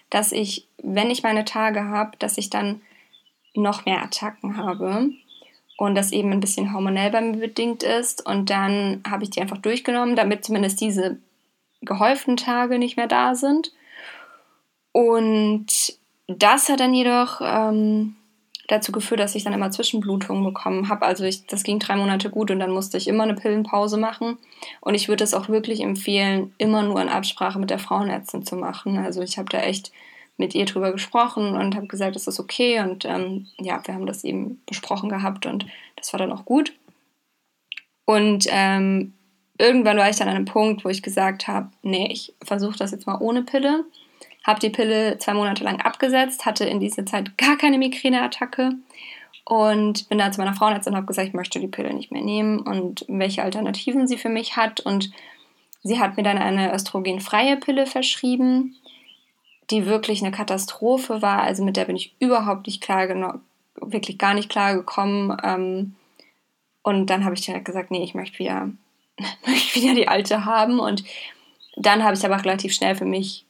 dass 0.10 0.32
ich, 0.32 0.68
wenn 0.82 1.12
ich 1.12 1.24
meine 1.24 1.46
Tage 1.46 1.86
habe, 1.86 2.18
dass 2.18 2.38
ich 2.38 2.50
dann 2.50 2.82
noch 3.54 3.86
mehr 3.86 4.02
Attacken 4.02 4.58
habe 4.58 5.12
und 5.78 5.96
das 5.96 6.12
eben 6.12 6.32
ein 6.32 6.40
bisschen 6.40 6.74
hormonell 6.74 7.12
bei 7.12 7.22
mir 7.22 7.38
bedingt 7.38 7.84
ist. 7.84 8.26
Und 8.26 8.50
dann 8.50 9.04
habe 9.08 9.24
ich 9.24 9.30
die 9.30 9.42
einfach 9.42 9.58
durchgenommen, 9.58 10.16
damit 10.16 10.46
zumindest 10.46 10.82
diese 10.82 11.20
gehäuften 11.82 12.38
Tage 12.38 12.80
nicht 12.80 12.98
mehr 12.98 13.08
da 13.08 13.36
sind. 13.36 13.74
Und 14.92 15.98
das 16.28 16.70
hat 16.70 16.80
dann 16.80 16.94
jedoch 16.94 17.42
ähm, 17.42 18.16
dazu 18.68 18.92
geführt, 18.92 19.22
dass 19.22 19.36
ich 19.36 19.44
dann 19.44 19.54
immer 19.54 19.72
Zwischenblutungen 19.72 20.44
bekommen 20.44 20.90
habe. 20.90 21.06
Also 21.06 21.24
ich, 21.24 21.48
das 21.48 21.64
ging 21.64 21.80
drei 21.80 21.96
Monate 21.96 22.30
gut 22.30 22.52
und 22.52 22.60
dann 22.60 22.72
musste 22.72 22.98
ich 22.98 23.08
immer 23.08 23.24
eine 23.24 23.34
Pillenpause 23.34 23.98
machen. 23.98 24.38
Und 24.82 24.94
ich 24.94 25.08
würde 25.08 25.24
es 25.24 25.34
auch 25.34 25.48
wirklich 25.48 25.82
empfehlen, 25.82 26.54
immer 26.58 26.84
nur 26.84 27.02
in 27.02 27.10
Absprache 27.10 27.60
mit 27.60 27.70
der 27.70 27.80
Frauenärztin 27.80 28.46
zu 28.46 28.58
machen. 28.58 28.98
Also 28.98 29.22
ich 29.22 29.38
habe 29.38 29.50
da 29.50 29.60
echt 29.60 29.92
mit 30.36 30.54
ihr 30.54 30.66
drüber 30.66 30.92
gesprochen 30.92 31.56
und 31.56 31.76
habe 31.76 31.88
gesagt, 31.88 32.16
es 32.16 32.28
ist 32.28 32.40
okay. 32.40 32.82
Und 32.82 33.06
ähm, 33.06 33.48
ja, 33.60 33.82
wir 33.86 33.94
haben 33.94 34.06
das 34.06 34.24
eben 34.24 34.62
besprochen 34.66 35.10
gehabt 35.10 35.46
und 35.46 35.66
das 35.96 36.12
war 36.12 36.20
dann 36.20 36.32
auch 36.32 36.46
gut. 36.46 36.74
Und 38.06 38.48
ähm, 38.50 39.14
irgendwann 39.58 39.98
war 39.98 40.10
ich 40.10 40.18
dann 40.18 40.28
an 40.28 40.36
einem 40.36 40.46
Punkt, 40.46 40.84
wo 40.84 40.90
ich 40.90 41.02
gesagt 41.02 41.48
habe, 41.48 41.72
nee, 41.82 42.10
ich 42.12 42.34
versuche 42.44 42.78
das 42.78 42.92
jetzt 42.92 43.08
mal 43.08 43.18
ohne 43.20 43.44
Pille 43.44 43.86
habe 44.48 44.62
die 44.62 44.70
Pille 44.70 45.18
zwei 45.18 45.34
Monate 45.34 45.66
lang 45.66 45.82
abgesetzt, 45.82 46.46
hatte 46.46 46.64
in 46.64 46.80
dieser 46.80 47.06
Zeit 47.06 47.38
gar 47.38 47.58
keine 47.58 47.78
Migräneattacke 47.78 48.72
und 49.44 50.08
bin 50.08 50.18
dann 50.18 50.32
zu 50.32 50.40
meiner 50.40 50.56
Frauenärztin 50.56 50.94
und 50.94 50.98
habe 50.98 51.08
gesagt, 51.08 51.28
ich 51.28 51.34
möchte 51.34 51.60
die 51.60 51.68
Pille 51.68 51.94
nicht 51.94 52.12
mehr 52.12 52.24
nehmen 52.24 52.60
und 52.60 53.06
welche 53.10 53.44
Alternativen 53.44 54.08
sie 54.08 54.18
für 54.18 54.30
mich 54.30 54.56
hat. 54.56 54.80
Und 54.80 55.12
sie 55.84 56.00
hat 56.00 56.16
mir 56.16 56.24
dann 56.24 56.38
eine 56.38 56.74
östrogenfreie 56.74 57.58
Pille 57.58 57.86
verschrieben, 57.86 58.76
die 59.70 59.86
wirklich 59.86 60.24
eine 60.24 60.32
Katastrophe 60.32 61.22
war. 61.22 61.42
Also 61.42 61.66
mit 61.66 61.76
der 61.76 61.86
bin 61.86 61.98
ich 61.98 62.16
überhaupt 62.20 62.68
nicht 62.68 62.82
klar 62.82 63.08
wirklich 63.76 64.18
gar 64.18 64.34
nicht 64.34 64.50
klar 64.50 64.76
gekommen. 64.76 65.38
Ähm, 65.44 65.96
und 66.84 67.08
dann 67.08 67.26
habe 67.26 67.36
ich 67.36 67.42
direkt 67.42 67.66
gesagt, 67.66 67.92
nee, 67.92 68.04
ich 68.04 68.16
möchte 68.16 68.40
wieder, 68.40 68.70
möchte 69.46 69.82
wieder 69.82 69.94
die 69.94 70.08
alte 70.08 70.46
haben. 70.46 70.80
Und 70.80 71.04
dann 71.76 72.04
habe 72.04 72.16
ich 72.16 72.26
aber 72.26 72.42
relativ 72.42 72.74
schnell 72.74 72.96
für 72.96 73.06
mich 73.06 73.46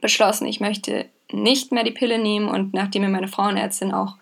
beschlossen, 0.00 0.46
ich 0.46 0.60
möchte 0.60 1.06
nicht 1.32 1.72
mehr 1.72 1.84
die 1.84 1.90
Pille 1.90 2.18
nehmen 2.18 2.48
und 2.48 2.74
nachdem 2.74 3.02
mir 3.02 3.08
meine 3.08 3.28
Frauenärztin 3.28 3.92
auch 3.92 4.16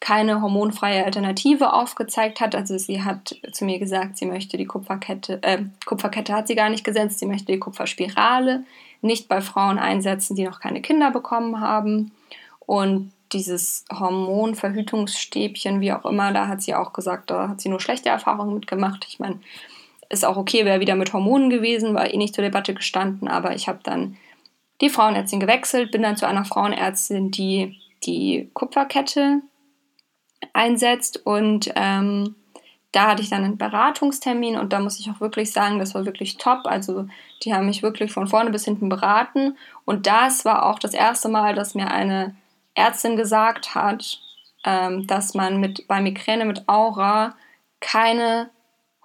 keine 0.00 0.42
hormonfreie 0.42 1.04
Alternative 1.04 1.72
aufgezeigt 1.72 2.40
hat, 2.40 2.54
also 2.54 2.76
sie 2.76 3.02
hat 3.02 3.36
zu 3.52 3.64
mir 3.64 3.78
gesagt, 3.78 4.18
sie 4.18 4.26
möchte 4.26 4.56
die 4.56 4.66
Kupferkette, 4.66 5.42
äh, 5.42 5.62
Kupferkette 5.86 6.34
hat 6.34 6.46
sie 6.46 6.54
gar 6.54 6.68
nicht 6.68 6.84
gesetzt, 6.84 7.18
sie 7.18 7.26
möchte 7.26 7.52
die 7.52 7.58
Kupferspirale 7.58 8.64
nicht 9.00 9.28
bei 9.28 9.40
Frauen 9.40 9.78
einsetzen, 9.78 10.36
die 10.36 10.44
noch 10.44 10.60
keine 10.60 10.82
Kinder 10.82 11.10
bekommen 11.10 11.60
haben 11.60 12.12
und 12.60 13.12
dieses 13.32 13.84
Hormonverhütungsstäbchen, 13.92 15.80
wie 15.80 15.92
auch 15.92 16.04
immer, 16.04 16.32
da 16.32 16.48
hat 16.48 16.62
sie 16.62 16.74
auch 16.74 16.92
gesagt, 16.92 17.30
da 17.30 17.48
hat 17.48 17.60
sie 17.60 17.68
nur 17.68 17.80
schlechte 17.80 18.08
Erfahrungen 18.08 18.54
mitgemacht. 18.54 19.06
Ich 19.08 19.18
meine, 19.18 19.40
ist 20.08 20.24
auch 20.24 20.36
okay, 20.36 20.64
wäre 20.64 20.80
wieder 20.80 20.94
mit 20.94 21.12
Hormonen 21.12 21.50
gewesen, 21.50 21.94
war 21.94 22.12
eh 22.12 22.16
nicht 22.16 22.34
zur 22.34 22.44
Debatte 22.44 22.74
gestanden, 22.74 23.26
aber 23.26 23.54
ich 23.54 23.68
habe 23.68 23.80
dann 23.82 24.16
die 24.80 24.90
Frauenärztin 24.90 25.40
gewechselt, 25.40 25.90
bin 25.90 26.02
dann 26.02 26.16
zu 26.16 26.26
einer 26.26 26.44
Frauenärztin, 26.44 27.30
die 27.30 27.80
die 28.04 28.50
Kupferkette 28.54 29.40
einsetzt 30.52 31.24
und 31.24 31.72
ähm, 31.74 32.34
da 32.92 33.08
hatte 33.08 33.22
ich 33.22 33.30
dann 33.30 33.44
einen 33.44 33.58
Beratungstermin 33.58 34.56
und 34.56 34.72
da 34.72 34.78
muss 34.78 35.00
ich 35.00 35.10
auch 35.10 35.20
wirklich 35.20 35.50
sagen, 35.50 35.80
das 35.80 35.94
war 35.94 36.06
wirklich 36.06 36.36
top. 36.36 36.60
Also 36.64 37.08
die 37.42 37.52
haben 37.52 37.66
mich 37.66 37.82
wirklich 37.82 38.12
von 38.12 38.28
vorne 38.28 38.50
bis 38.50 38.64
hinten 38.64 38.88
beraten 38.88 39.56
und 39.84 40.06
das 40.06 40.44
war 40.44 40.66
auch 40.66 40.78
das 40.78 40.94
erste 40.94 41.28
Mal, 41.28 41.54
dass 41.54 41.74
mir 41.74 41.90
eine 41.90 42.36
Ärztin 42.74 43.16
gesagt 43.16 43.74
hat, 43.74 44.20
ähm, 44.64 45.06
dass 45.06 45.34
man 45.34 45.58
mit, 45.58 45.88
bei 45.88 46.00
Migräne 46.00 46.44
mit 46.44 46.68
Aura 46.68 47.34
keine 47.80 48.50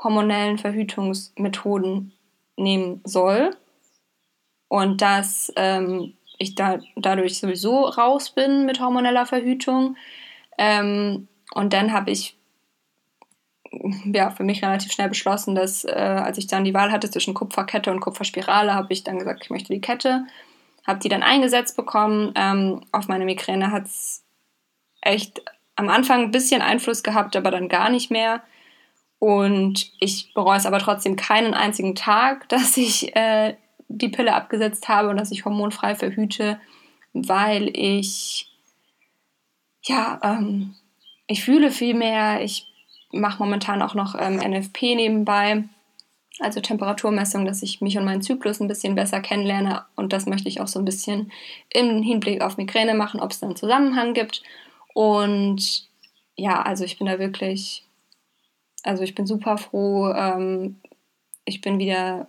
hormonellen 0.01 0.57
Verhütungsmethoden 0.57 2.13
nehmen 2.57 3.01
soll 3.05 3.55
und 4.69 5.01
dass 5.01 5.51
ähm, 5.57 6.13
ich 6.37 6.55
da 6.55 6.79
dadurch 6.95 7.39
sowieso 7.39 7.81
raus 7.85 8.29
bin 8.29 8.65
mit 8.65 8.79
hormoneller 8.79 9.25
Verhütung. 9.25 9.97
Ähm, 10.57 11.27
und 11.53 11.73
dann 11.73 11.91
habe 11.91 12.11
ich 12.11 12.37
ja 14.05 14.31
für 14.31 14.43
mich 14.43 14.63
relativ 14.63 14.91
schnell 14.91 15.09
beschlossen, 15.09 15.53
dass 15.53 15.83
äh, 15.83 15.89
als 15.91 16.37
ich 16.37 16.47
dann 16.47 16.63
die 16.63 16.73
Wahl 16.73 16.91
hatte 16.91 17.09
zwischen 17.09 17.33
Kupferkette 17.33 17.91
und 17.91 17.99
Kupferspirale, 17.99 18.73
habe 18.73 18.93
ich 18.93 19.03
dann 19.03 19.19
gesagt, 19.19 19.43
ich 19.43 19.49
möchte 19.49 19.73
die 19.73 19.81
Kette. 19.81 20.25
Habe 20.87 20.99
die 20.99 21.09
dann 21.09 21.23
eingesetzt 21.23 21.75
bekommen. 21.75 22.31
Ähm, 22.35 22.81
auf 22.91 23.07
meine 23.07 23.25
Migräne 23.25 23.71
hat 23.71 23.85
es 23.85 24.23
echt 25.01 25.41
am 25.75 25.89
Anfang 25.89 26.23
ein 26.23 26.31
bisschen 26.31 26.61
Einfluss 26.61 27.03
gehabt, 27.03 27.35
aber 27.35 27.51
dann 27.51 27.69
gar 27.69 27.89
nicht 27.89 28.11
mehr. 28.11 28.41
Und 29.19 29.91
ich 29.99 30.33
bereue 30.33 30.57
es 30.57 30.65
aber 30.65 30.79
trotzdem 30.79 31.15
keinen 31.15 31.53
einzigen 31.53 31.95
Tag, 31.95 32.47
dass 32.49 32.77
ich 32.77 33.15
äh, 33.15 33.55
die 33.89 34.09
Pille 34.09 34.33
abgesetzt 34.33 34.87
habe 34.87 35.09
und 35.09 35.17
dass 35.17 35.31
ich 35.31 35.45
hormonfrei 35.45 35.95
verhüte, 35.95 36.59
weil 37.13 37.69
ich 37.75 38.49
ja, 39.83 40.19
ähm, 40.23 40.75
ich 41.27 41.43
fühle 41.43 41.71
viel 41.71 41.93
mehr. 41.93 42.41
Ich 42.43 42.67
mache 43.11 43.41
momentan 43.41 43.81
auch 43.81 43.95
noch 43.95 44.15
ähm, 44.19 44.37
NFP 44.37 44.95
nebenbei, 44.95 45.63
also 46.39 46.61
Temperaturmessung, 46.61 47.45
dass 47.45 47.63
ich 47.63 47.81
mich 47.81 47.97
und 47.97 48.05
meinen 48.05 48.21
Zyklus 48.21 48.59
ein 48.59 48.67
bisschen 48.67 48.95
besser 48.95 49.19
kennenlerne. 49.19 49.85
Und 49.95 50.13
das 50.13 50.25
möchte 50.25 50.47
ich 50.47 50.61
auch 50.61 50.67
so 50.67 50.79
ein 50.79 50.85
bisschen 50.85 51.31
im 51.69 52.01
Hinblick 52.03 52.41
auf 52.41 52.57
Migräne 52.57 52.93
machen, 52.93 53.19
ob 53.19 53.31
es 53.31 53.39
da 53.39 53.47
einen 53.47 53.55
Zusammenhang 53.55 54.13
gibt. 54.13 54.43
Und 54.93 55.87
ja, 56.35 56.61
also 56.61 56.83
ich 56.85 56.97
bin 56.97 57.07
da 57.07 57.19
wirklich, 57.19 57.83
also 58.83 59.03
ich 59.03 59.15
bin 59.15 59.25
super 59.25 59.57
froh. 59.57 60.11
Ähm, 60.13 60.79
ich 61.45 61.61
bin 61.61 61.79
wieder 61.79 62.27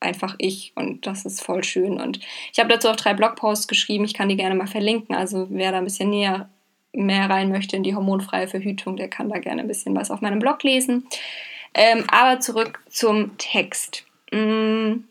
einfach 0.00 0.34
ich 0.38 0.72
und 0.74 1.06
das 1.06 1.24
ist 1.24 1.42
voll 1.42 1.62
schön. 1.62 2.00
Und 2.00 2.20
ich 2.52 2.58
habe 2.58 2.70
dazu 2.70 2.88
auch 2.88 2.96
drei 2.96 3.14
Blogposts 3.14 3.68
geschrieben, 3.68 4.04
ich 4.04 4.14
kann 4.14 4.28
die 4.28 4.36
gerne 4.36 4.54
mal 4.54 4.66
verlinken. 4.66 5.14
Also 5.14 5.46
wer 5.50 5.72
da 5.72 5.78
ein 5.78 5.84
bisschen 5.84 6.10
näher 6.10 6.48
mehr 6.92 7.30
rein 7.30 7.50
möchte 7.50 7.76
in 7.76 7.82
die 7.82 7.94
hormonfreie 7.94 8.48
Verhütung, 8.48 8.96
der 8.96 9.08
kann 9.08 9.28
da 9.28 9.38
gerne 9.38 9.62
ein 9.62 9.68
bisschen 9.68 9.94
was 9.94 10.10
auf 10.10 10.20
meinem 10.20 10.40
Blog 10.40 10.62
lesen. 10.62 11.06
Ähm, 11.74 12.04
aber 12.10 12.40
zurück 12.40 12.82
zum 12.88 13.36
Text. 13.38 14.04
Mhm. 14.32 15.04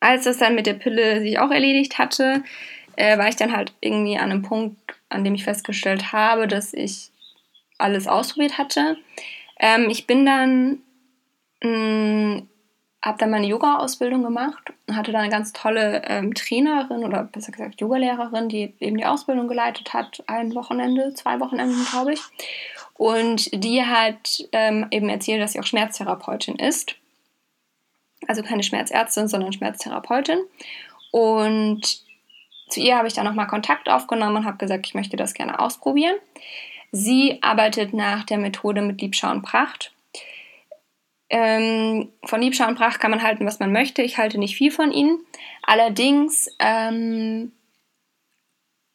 Als 0.00 0.24
das 0.24 0.38
dann 0.38 0.54
mit 0.54 0.66
der 0.66 0.74
Pille 0.74 1.20
sich 1.20 1.38
auch 1.38 1.50
erledigt 1.50 1.98
hatte, 1.98 2.42
äh, 2.96 3.18
war 3.18 3.28
ich 3.28 3.36
dann 3.36 3.54
halt 3.54 3.72
irgendwie 3.80 4.16
an 4.16 4.30
einem 4.30 4.42
Punkt, 4.42 4.76
an 5.08 5.24
dem 5.24 5.34
ich 5.34 5.44
festgestellt 5.44 6.12
habe, 6.12 6.48
dass 6.48 6.74
ich 6.74 7.10
alles 7.78 8.06
ausprobiert 8.06 8.58
hatte. 8.58 8.96
Ähm, 9.58 9.88
ich 9.90 10.06
bin 10.06 10.26
dann, 10.26 10.78
mm, 11.62 12.48
habe 13.02 13.18
dann 13.18 13.30
meine 13.30 13.46
Yoga-Ausbildung 13.46 14.22
gemacht, 14.22 14.72
hatte 14.90 15.10
da 15.10 15.18
eine 15.18 15.28
ganz 15.28 15.52
tolle 15.52 16.02
ähm, 16.06 16.34
Trainerin 16.34 17.04
oder 17.04 17.24
besser 17.24 17.50
gesagt 17.50 17.80
Yogalehrerin, 17.80 18.48
die 18.48 18.74
eben 18.78 18.96
die 18.96 19.04
Ausbildung 19.04 19.48
geleitet 19.48 19.92
hat, 19.92 20.22
ein 20.28 20.54
Wochenende, 20.54 21.12
zwei 21.14 21.40
Wochenenden, 21.40 21.84
glaube 21.90 22.12
ich. 22.12 22.20
Und 22.94 23.50
die 23.52 23.82
hat 23.82 24.44
ähm, 24.52 24.86
eben 24.90 25.08
erzählt, 25.08 25.42
dass 25.42 25.52
sie 25.52 25.60
auch 25.60 25.66
Schmerztherapeutin 25.66 26.56
ist. 26.56 26.94
Also 28.28 28.42
keine 28.42 28.62
Schmerzärztin, 28.62 29.26
sondern 29.26 29.52
Schmerztherapeutin. 29.52 30.38
Und 31.10 32.02
zu 32.68 32.80
ihr 32.80 32.96
habe 32.96 33.08
ich 33.08 33.14
dann 33.14 33.24
nochmal 33.24 33.48
Kontakt 33.48 33.88
aufgenommen 33.88 34.36
und 34.36 34.44
habe 34.44 34.58
gesagt, 34.58 34.86
ich 34.86 34.94
möchte 34.94 35.16
das 35.16 35.34
gerne 35.34 35.58
ausprobieren. 35.58 36.16
Sie 36.92 37.42
arbeitet 37.42 37.92
nach 37.92 38.24
der 38.24 38.38
Methode 38.38 38.82
mit 38.82 39.00
Liebschau 39.00 39.30
und 39.30 39.42
Pracht. 39.42 39.92
Ähm, 41.34 42.10
von 42.24 42.42
Liebschau 42.42 42.68
und 42.68 42.76
Pracht 42.76 43.00
kann 43.00 43.10
man 43.10 43.22
halten, 43.22 43.46
was 43.46 43.58
man 43.58 43.72
möchte. 43.72 44.02
Ich 44.02 44.18
halte 44.18 44.38
nicht 44.38 44.54
viel 44.54 44.70
von 44.70 44.92
ihnen. 44.92 45.18
Allerdings 45.62 46.54
ähm, 46.58 47.52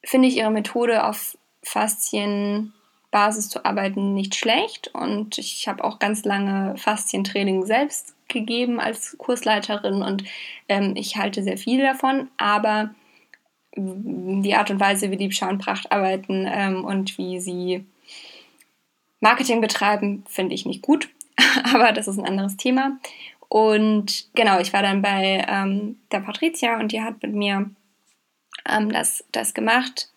finde 0.04 0.28
ich 0.28 0.36
ihre 0.36 0.52
Methode 0.52 1.04
auf 1.04 1.36
Faszienbasis 1.64 3.48
zu 3.48 3.64
arbeiten 3.64 4.14
nicht 4.14 4.36
schlecht. 4.36 4.88
Und 4.94 5.36
ich 5.36 5.66
habe 5.66 5.82
auch 5.82 5.98
ganz 5.98 6.24
lange 6.24 6.76
Faszientraining 6.76 7.66
selbst 7.66 8.14
gegeben 8.28 8.78
als 8.78 9.16
Kursleiterin 9.18 10.02
und 10.02 10.22
ähm, 10.68 10.94
ich 10.94 11.16
halte 11.16 11.42
sehr 11.42 11.58
viel 11.58 11.82
davon. 11.82 12.28
Aber 12.36 12.94
die 13.74 14.54
Art 14.54 14.70
und 14.70 14.78
Weise, 14.78 15.10
wie 15.10 15.16
Liebschau 15.16 15.48
und 15.48 15.58
Pracht 15.58 15.90
arbeiten 15.90 16.46
ähm, 16.48 16.84
und 16.84 17.18
wie 17.18 17.40
sie 17.40 17.84
Marketing 19.20 19.60
betreiben, 19.60 20.24
finde 20.28 20.54
ich 20.54 20.66
nicht 20.66 20.82
gut. 20.82 21.08
Aber 21.72 21.92
das 21.92 22.08
ist 22.08 22.18
ein 22.18 22.26
anderes 22.26 22.56
Thema. 22.56 22.98
Und 23.48 24.28
genau, 24.34 24.58
ich 24.60 24.72
war 24.72 24.82
dann 24.82 25.02
bei 25.02 25.44
ähm, 25.48 25.98
der 26.12 26.20
Patricia 26.20 26.78
und 26.78 26.92
die 26.92 27.00
hat 27.00 27.22
mit 27.22 27.32
mir 27.32 27.70
ähm, 28.68 28.92
das, 28.92 29.24
das 29.32 29.54
gemacht. 29.54 30.10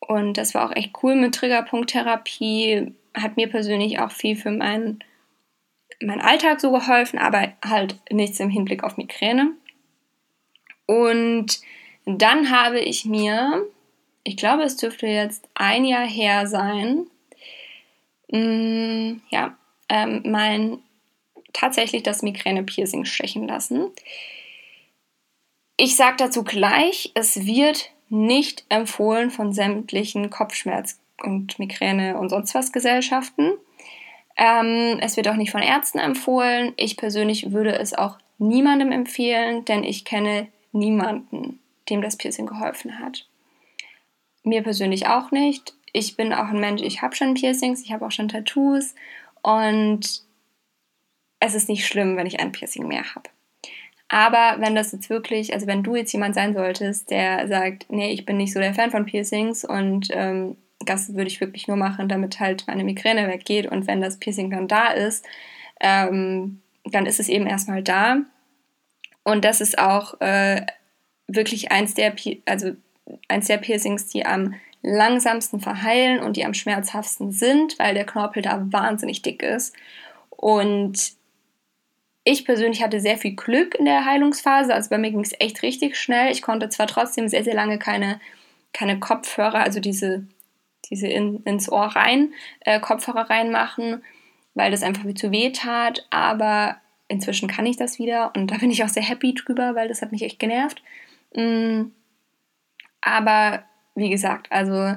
Und 0.00 0.36
das 0.36 0.54
war 0.54 0.68
auch 0.68 0.74
echt 0.74 0.92
cool 1.02 1.14
mit 1.14 1.34
Triggerpunkttherapie. 1.34 2.92
Hat 3.14 3.36
mir 3.36 3.48
persönlich 3.48 4.00
auch 4.00 4.10
viel 4.10 4.36
für 4.36 4.50
meinen 4.50 5.00
mein 6.02 6.20
Alltag 6.20 6.60
so 6.60 6.70
geholfen, 6.72 7.18
aber 7.18 7.52
halt 7.64 7.98
nichts 8.10 8.40
im 8.40 8.50
Hinblick 8.50 8.84
auf 8.84 8.96
Migräne. 8.96 9.52
Und 10.86 11.60
dann 12.04 12.50
habe 12.50 12.80
ich 12.80 13.04
mir, 13.04 13.66
ich 14.22 14.36
glaube, 14.36 14.62
es 14.62 14.76
dürfte 14.76 15.06
jetzt 15.06 15.48
ein 15.54 15.84
Jahr 15.84 16.06
her 16.06 16.46
sein, 16.46 17.06
mh, 18.30 18.38
mm, 18.38 19.22
ja, 19.30 19.56
ähm, 19.88 20.22
mein 20.24 20.78
tatsächlich 21.52 22.02
das 22.02 22.22
Migräne-Piercing 22.22 23.04
stechen 23.04 23.48
lassen. 23.48 23.90
Ich 25.76 25.96
sage 25.96 26.16
dazu 26.18 26.44
gleich, 26.44 27.12
es 27.14 27.46
wird 27.46 27.90
nicht 28.08 28.64
empfohlen 28.68 29.30
von 29.30 29.52
sämtlichen 29.52 30.30
Kopfschmerz- 30.30 30.98
und 31.22 31.58
Migräne- 31.58 32.16
und 32.16 32.28
sonst 32.28 32.54
was 32.54 32.72
Gesellschaften. 32.72 33.52
Ähm, 34.36 34.98
es 35.00 35.16
wird 35.16 35.28
auch 35.28 35.36
nicht 35.36 35.50
von 35.50 35.62
Ärzten 35.62 35.98
empfohlen. 35.98 36.74
Ich 36.76 36.96
persönlich 36.96 37.52
würde 37.52 37.78
es 37.78 37.94
auch 37.94 38.18
niemandem 38.38 38.92
empfehlen, 38.92 39.64
denn 39.64 39.82
ich 39.82 40.04
kenne 40.04 40.48
niemanden, 40.72 41.58
dem 41.88 42.02
das 42.02 42.16
Piercing 42.16 42.46
geholfen 42.46 42.98
hat. 42.98 43.26
Mir 44.42 44.62
persönlich 44.62 45.06
auch 45.06 45.30
nicht. 45.30 45.74
Ich 45.92 46.16
bin 46.16 46.34
auch 46.34 46.48
ein 46.48 46.60
Mensch, 46.60 46.82
ich 46.82 47.00
habe 47.00 47.16
schon 47.16 47.34
Piercings, 47.34 47.82
ich 47.82 47.92
habe 47.92 48.06
auch 48.06 48.10
schon 48.10 48.28
Tattoos 48.28 48.94
und 49.46 50.22
es 51.38 51.54
ist 51.54 51.68
nicht 51.68 51.86
schlimm, 51.86 52.16
wenn 52.16 52.26
ich 52.26 52.40
ein 52.40 52.50
Piercing 52.50 52.88
mehr 52.88 53.14
habe. 53.14 53.30
Aber 54.08 54.56
wenn 54.60 54.74
das 54.74 54.90
jetzt 54.90 55.08
wirklich, 55.08 55.54
also 55.54 55.68
wenn 55.68 55.84
du 55.84 55.94
jetzt 55.94 56.12
jemand 56.12 56.34
sein 56.34 56.52
solltest, 56.52 57.10
der 57.10 57.46
sagt, 57.46 57.86
nee, 57.88 58.10
ich 58.12 58.26
bin 58.26 58.38
nicht 58.38 58.52
so 58.52 58.58
der 58.58 58.74
Fan 58.74 58.90
von 58.90 59.06
Piercings 59.06 59.64
und 59.64 60.08
ähm, 60.10 60.56
das 60.84 61.14
würde 61.14 61.28
ich 61.28 61.40
wirklich 61.40 61.68
nur 61.68 61.76
machen, 61.76 62.08
damit 62.08 62.40
halt 62.40 62.64
meine 62.66 62.82
Migräne 62.82 63.28
weggeht 63.28 63.68
und 63.68 63.86
wenn 63.86 64.00
das 64.00 64.18
Piercing 64.18 64.50
dann 64.50 64.66
da 64.66 64.88
ist, 64.88 65.24
ähm, 65.80 66.60
dann 66.84 67.06
ist 67.06 67.20
es 67.20 67.28
eben 67.28 67.46
erstmal 67.46 67.84
da. 67.84 68.18
Und 69.22 69.44
das 69.44 69.60
ist 69.60 69.78
auch 69.78 70.20
äh, 70.20 70.66
wirklich 71.28 71.70
eins 71.70 71.94
der, 71.94 72.14
also 72.46 72.72
eins 73.28 73.46
der 73.46 73.58
Piercings, 73.58 74.08
die 74.08 74.26
am 74.26 74.54
langsamsten 74.82 75.60
verheilen 75.60 76.20
und 76.20 76.36
die 76.36 76.44
am 76.44 76.54
schmerzhaftesten 76.54 77.32
sind, 77.32 77.78
weil 77.78 77.94
der 77.94 78.06
Knorpel 78.06 78.42
da 78.42 78.64
wahnsinnig 78.70 79.22
dick 79.22 79.42
ist. 79.42 79.74
Und 80.30 81.16
ich 82.24 82.44
persönlich 82.44 82.82
hatte 82.82 83.00
sehr 83.00 83.18
viel 83.18 83.36
Glück 83.36 83.74
in 83.76 83.84
der 83.84 84.04
Heilungsphase. 84.04 84.74
Also 84.74 84.90
bei 84.90 84.98
mir 84.98 85.10
ging 85.10 85.20
es 85.20 85.34
echt 85.38 85.62
richtig 85.62 85.96
schnell. 85.96 86.32
Ich 86.32 86.42
konnte 86.42 86.68
zwar 86.68 86.86
trotzdem 86.86 87.28
sehr, 87.28 87.44
sehr 87.44 87.54
lange 87.54 87.78
keine, 87.78 88.20
keine 88.72 88.98
Kopfhörer, 88.98 89.60
also 89.60 89.80
diese, 89.80 90.26
diese 90.90 91.06
in, 91.06 91.42
ins 91.44 91.70
Ohr 91.70 91.86
rein, 91.86 92.34
äh, 92.60 92.80
Kopfhörer 92.80 93.30
reinmachen, 93.30 94.02
weil 94.54 94.70
das 94.70 94.82
einfach 94.82 95.02
viel 95.02 95.14
zu 95.14 95.30
weh 95.30 95.52
tat. 95.52 96.06
Aber 96.10 96.78
inzwischen 97.08 97.48
kann 97.48 97.66
ich 97.66 97.76
das 97.76 97.98
wieder 97.98 98.32
und 98.34 98.50
da 98.50 98.56
bin 98.56 98.70
ich 98.70 98.82
auch 98.82 98.88
sehr 98.88 99.04
happy 99.04 99.34
drüber, 99.34 99.74
weil 99.74 99.88
das 99.88 100.02
hat 100.02 100.12
mich 100.12 100.22
echt 100.22 100.38
genervt. 100.38 100.82
Mm, 101.34 101.92
aber 103.00 103.62
wie 103.96 104.10
gesagt, 104.10 104.52
also 104.52 104.94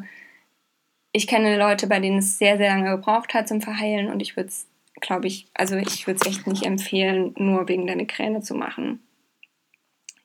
ich 1.12 1.26
kenne 1.26 1.58
Leute, 1.58 1.88
bei 1.88 2.00
denen 2.00 2.20
es 2.20 2.38
sehr, 2.38 2.58
sehr 2.58 2.70
lange 2.70 2.92
gebraucht 2.92 3.34
hat 3.34 3.48
zum 3.48 3.62
Verheilen 3.62 4.12
und 4.12 4.22
ich 4.22 4.36
würde 4.36 4.50
es, 4.50 4.68
glaube 5.02 5.28
ich, 5.28 5.48
also 5.56 5.76
ich 5.76 6.06
würde 6.06 6.20
es 6.22 6.28
echt 6.28 6.46
nicht 6.46 6.66
empfehlen, 6.66 7.34
nur 7.38 7.68
wegen 7.68 7.88
der 7.88 7.96
Migräne 7.96 8.42
zu 8.42 8.54
machen. 8.54 9.02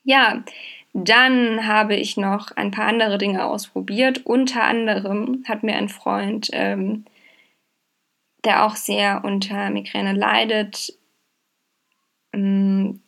Ja, 0.03 0.45
dann 0.93 1.67
habe 1.67 1.97
ich 1.97 2.17
noch 2.17 2.51
ein 2.53 2.71
paar 2.71 2.87
andere 2.87 3.17
Dinge 3.17 3.45
ausprobiert. 3.45 4.27
Unter 4.27 4.65
anderem 4.65 5.45
hat 5.49 5.63
mir 5.63 5.77
ein 5.77 5.89
Freund, 5.89 6.51
ähm, 6.53 7.07
der 8.45 8.67
auch 8.67 8.77
sehr 8.77 9.25
unter 9.25 9.71
Migräne 9.71 10.13
leidet, 10.13 10.97
ähm, 12.35 13.01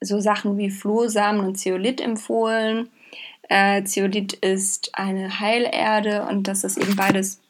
so 0.00 0.20
Sachen 0.20 0.58
wie 0.58 0.70
Flohsamen 0.70 1.44
und 1.44 1.56
Zeolit 1.56 2.00
empfohlen. 2.00 2.90
Äh, 3.48 3.84
Zeolit 3.84 4.32
ist 4.34 4.90
eine 4.94 5.40
Heilerde 5.40 6.26
und 6.26 6.48
das 6.48 6.64
ist 6.64 6.78
eben 6.78 6.96
beides 6.96 7.40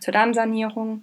zur 0.00 0.12
Darmsanierung. 0.12 1.02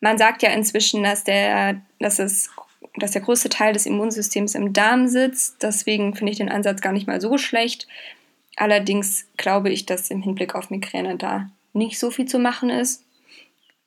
Man 0.00 0.18
sagt 0.18 0.42
ja 0.42 0.50
inzwischen, 0.50 1.02
dass 1.02 1.24
der, 1.24 1.80
dass 1.98 2.18
es, 2.18 2.50
dass 2.96 3.12
der 3.12 3.22
größte 3.22 3.48
Teil 3.48 3.72
des 3.72 3.86
Immunsystems 3.86 4.54
im 4.54 4.72
Darm 4.72 5.06
sitzt. 5.06 5.62
Deswegen 5.62 6.14
finde 6.14 6.32
ich 6.32 6.38
den 6.38 6.48
Ansatz 6.48 6.80
gar 6.80 6.92
nicht 6.92 7.06
mal 7.06 7.20
so 7.20 7.38
schlecht. 7.38 7.86
Allerdings 8.56 9.26
glaube 9.36 9.70
ich, 9.70 9.86
dass 9.86 10.10
im 10.10 10.22
Hinblick 10.22 10.54
auf 10.54 10.70
Migräne 10.70 11.16
da 11.16 11.50
nicht 11.72 11.98
so 11.98 12.10
viel 12.10 12.26
zu 12.26 12.38
machen 12.38 12.70
ist. 12.70 13.04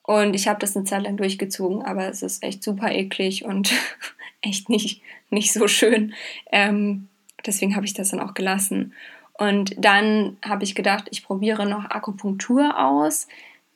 Und 0.03 0.35
ich 0.35 0.47
habe 0.47 0.59
das 0.59 0.75
eine 0.75 0.85
Zeit 0.85 1.03
lang 1.03 1.17
durchgezogen, 1.17 1.81
aber 1.81 2.07
es 2.07 2.21
ist 2.21 2.43
echt 2.43 2.63
super 2.63 2.91
eklig 2.91 3.43
und 3.43 3.73
echt 4.41 4.69
nicht, 4.69 5.01
nicht 5.29 5.51
so 5.51 5.67
schön. 5.67 6.13
Ähm, 6.51 7.09
deswegen 7.45 7.75
habe 7.75 7.85
ich 7.85 7.93
das 7.93 8.11
dann 8.11 8.19
auch 8.19 8.33
gelassen. 8.33 8.93
Und 9.33 9.75
dann 9.77 10.37
habe 10.43 10.63
ich 10.63 10.75
gedacht, 10.75 11.07
ich 11.11 11.23
probiere 11.23 11.67
noch 11.67 11.89
Akupunktur 11.89 12.79
aus. 12.79 13.27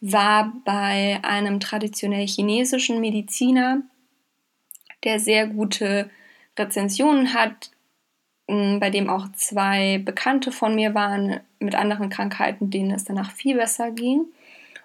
War 0.02 0.54
bei 0.64 1.20
einem 1.24 1.60
traditionell 1.60 2.26
chinesischen 2.26 3.02
Mediziner, 3.02 3.82
der 5.04 5.20
sehr 5.20 5.48
gute 5.48 6.10
Rezensionen 6.58 7.34
hat, 7.34 7.72
bei 8.48 8.90
dem 8.90 9.10
auch 9.10 9.32
zwei 9.34 10.02
Bekannte 10.04 10.52
von 10.52 10.74
mir 10.74 10.96
waren 10.96 11.40
mit 11.60 11.76
anderen 11.76 12.10
Krankheiten, 12.10 12.72
denen 12.72 12.92
es 12.92 13.04
danach 13.04 13.32
viel 13.32 13.56
besser 13.56 13.92
ging. 13.92 14.26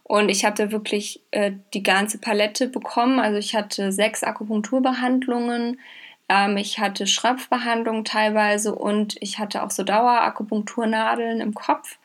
Und 0.02 0.28
ich 0.28 0.44
hatte 0.44 0.70
wirklich 0.70 1.22
äh, 1.30 1.52
die 1.72 1.82
ganze 1.82 2.18
Palette 2.18 2.68
bekommen. 2.68 3.18
Also 3.18 3.38
ich 3.38 3.54
hatte 3.54 3.90
sechs 3.90 4.22
Akupunkturbehandlungen, 4.22 5.80
ähm, 6.28 6.56
ich 6.56 6.78
hatte 6.78 7.06
Schröpfbehandlungen 7.06 8.04
teilweise 8.04 8.74
und 8.74 9.16
ich 9.20 9.38
hatte 9.38 9.62
auch 9.62 9.70
so 9.70 9.82
Dauerakupunkturnadeln 9.82 11.40
im 11.40 11.54
Kopf, 11.54 11.98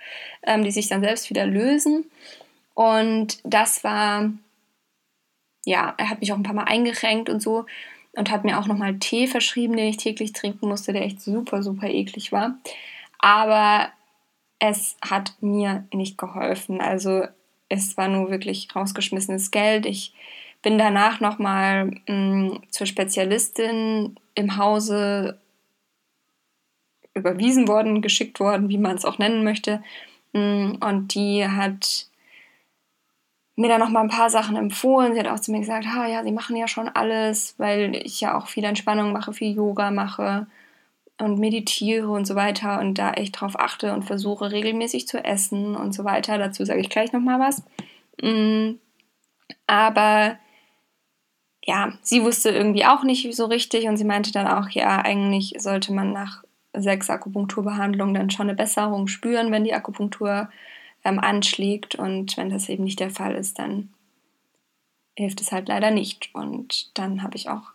ähm, 0.44 0.64
die 0.64 0.72
sich 0.72 0.88
dann 0.88 1.02
selbst 1.02 1.30
wieder 1.30 1.46
lösen. 1.46 2.10
Und 2.74 3.40
das 3.44 3.84
war, 3.84 4.32
ja, 5.66 5.94
er 5.98 6.10
hat 6.10 6.22
mich 6.22 6.32
auch 6.32 6.38
ein 6.38 6.44
paar 6.44 6.56
Mal 6.56 6.66
eingerenkt 6.66 7.30
und 7.30 7.42
so 7.42 7.66
und 8.14 8.32
hat 8.32 8.44
mir 8.44 8.60
auch 8.60 8.68
nochmal 8.68 8.98
Tee 9.00 9.28
verschrieben, 9.28 9.78
den 9.78 9.88
ich 9.88 9.98
täglich 9.98 10.34
trinken 10.34 10.68
musste, 10.68 10.94
der 10.94 11.04
echt 11.04 11.22
super, 11.22 11.64
super 11.64 11.88
eklig 11.88 12.32
war. 12.32 12.58
Aber 13.20 13.90
es 14.60 14.98
hat 15.02 15.34
mir 15.42 15.86
nicht 15.94 16.18
geholfen. 16.18 16.82
Also 16.82 17.24
es 17.70 17.98
war 17.98 18.08
nur 18.08 18.30
wirklich 18.30 18.68
rausgeschmissenes 18.76 19.52
Geld. 19.52 19.86
Ich 19.86 20.14
bin 20.62 20.78
danach 20.78 21.20
nochmal 21.20 21.92
mm, 22.08 22.64
zur 22.70 22.88
Spezialistin 22.88 24.20
im 24.36 24.58
Hause 24.58 25.40
überwiesen 27.14 27.68
worden, 27.68 28.02
geschickt 28.02 28.40
worden, 28.40 28.70
wie 28.70 28.78
man 28.78 28.96
es 28.96 29.06
auch 29.06 29.18
nennen 29.18 29.44
möchte. 29.44 29.84
Mm, 30.34 30.74
und 30.82 31.14
die 31.14 31.48
hat 31.48 32.08
mir 33.56 33.68
dann 33.68 33.80
noch 33.80 33.90
mal 33.90 34.02
ein 34.02 34.10
paar 34.10 34.30
Sachen 34.30 34.56
empfohlen. 34.56 35.14
Sie 35.14 35.20
hat 35.20 35.28
auch 35.28 35.40
zu 35.40 35.52
mir 35.52 35.60
gesagt, 35.60 35.88
ha, 35.88 36.08
ja, 36.08 36.24
sie 36.24 36.32
machen 36.32 36.56
ja 36.56 36.68
schon 36.68 36.88
alles, 36.88 37.56
weil 37.58 37.96
ich 37.96 38.22
ja 38.22 38.38
auch 38.38 38.48
viel 38.48 38.64
Entspannung 38.64 39.12
mache, 39.12 39.34
viel 39.34 39.54
Yoga 39.54 39.92
mache 39.92 40.48
und 41.18 41.40
meditiere 41.40 42.10
und 42.10 42.26
so 42.26 42.36
weiter 42.36 42.80
und 42.80 42.98
da 42.98 43.12
echt 43.12 43.40
drauf 43.40 43.60
achte 43.60 43.94
und 43.94 44.04
versuche 44.04 44.52
regelmäßig 44.52 45.08
zu 45.08 45.24
essen 45.24 45.76
und 45.76 45.94
so 45.94 46.06
weiter. 46.06 46.38
Dazu 46.38 46.64
sage 46.64 46.80
ich 46.80 46.90
gleich 46.90 47.12
noch 47.12 47.20
mal 47.20 47.40
was. 47.40 47.64
Mm, 48.22 48.78
aber 49.68 50.38
ja, 51.70 51.94
sie 52.02 52.24
wusste 52.24 52.50
irgendwie 52.50 52.84
auch 52.84 53.04
nicht 53.04 53.32
so 53.36 53.46
richtig 53.46 53.88
und 53.88 53.96
sie 53.96 54.04
meinte 54.04 54.32
dann 54.32 54.48
auch, 54.48 54.70
ja, 54.70 55.04
eigentlich 55.04 55.54
sollte 55.60 55.94
man 55.94 56.12
nach 56.12 56.44
sechs 56.74 57.12
Akupunkturbehandlungen 57.12 58.16
dann 58.16 58.32
schon 58.32 58.50
eine 58.50 58.56
Besserung 58.56 59.08
spüren, 59.08 59.52
wenn 59.52 59.66
die 59.66 59.74
Akupunktur 59.76 60.50
ähm, 61.04 61.20
anschlägt. 61.20 61.94
Und 61.94 62.38
wenn 62.38 62.50
das 62.50 62.70
eben 62.70 62.86
nicht 62.86 63.00
der 63.00 63.12
Fall 63.12 63.36
ist, 63.36 63.60
dann 63.60 63.94
hilft 65.16 65.42
es 65.42 65.52
halt 65.52 65.68
leider 65.68 65.92
nicht. 65.92 66.32
Und 66.34 66.98
dann 66.98 67.22
habe 67.22 67.38
ich 67.38 67.50
auch 67.50 67.72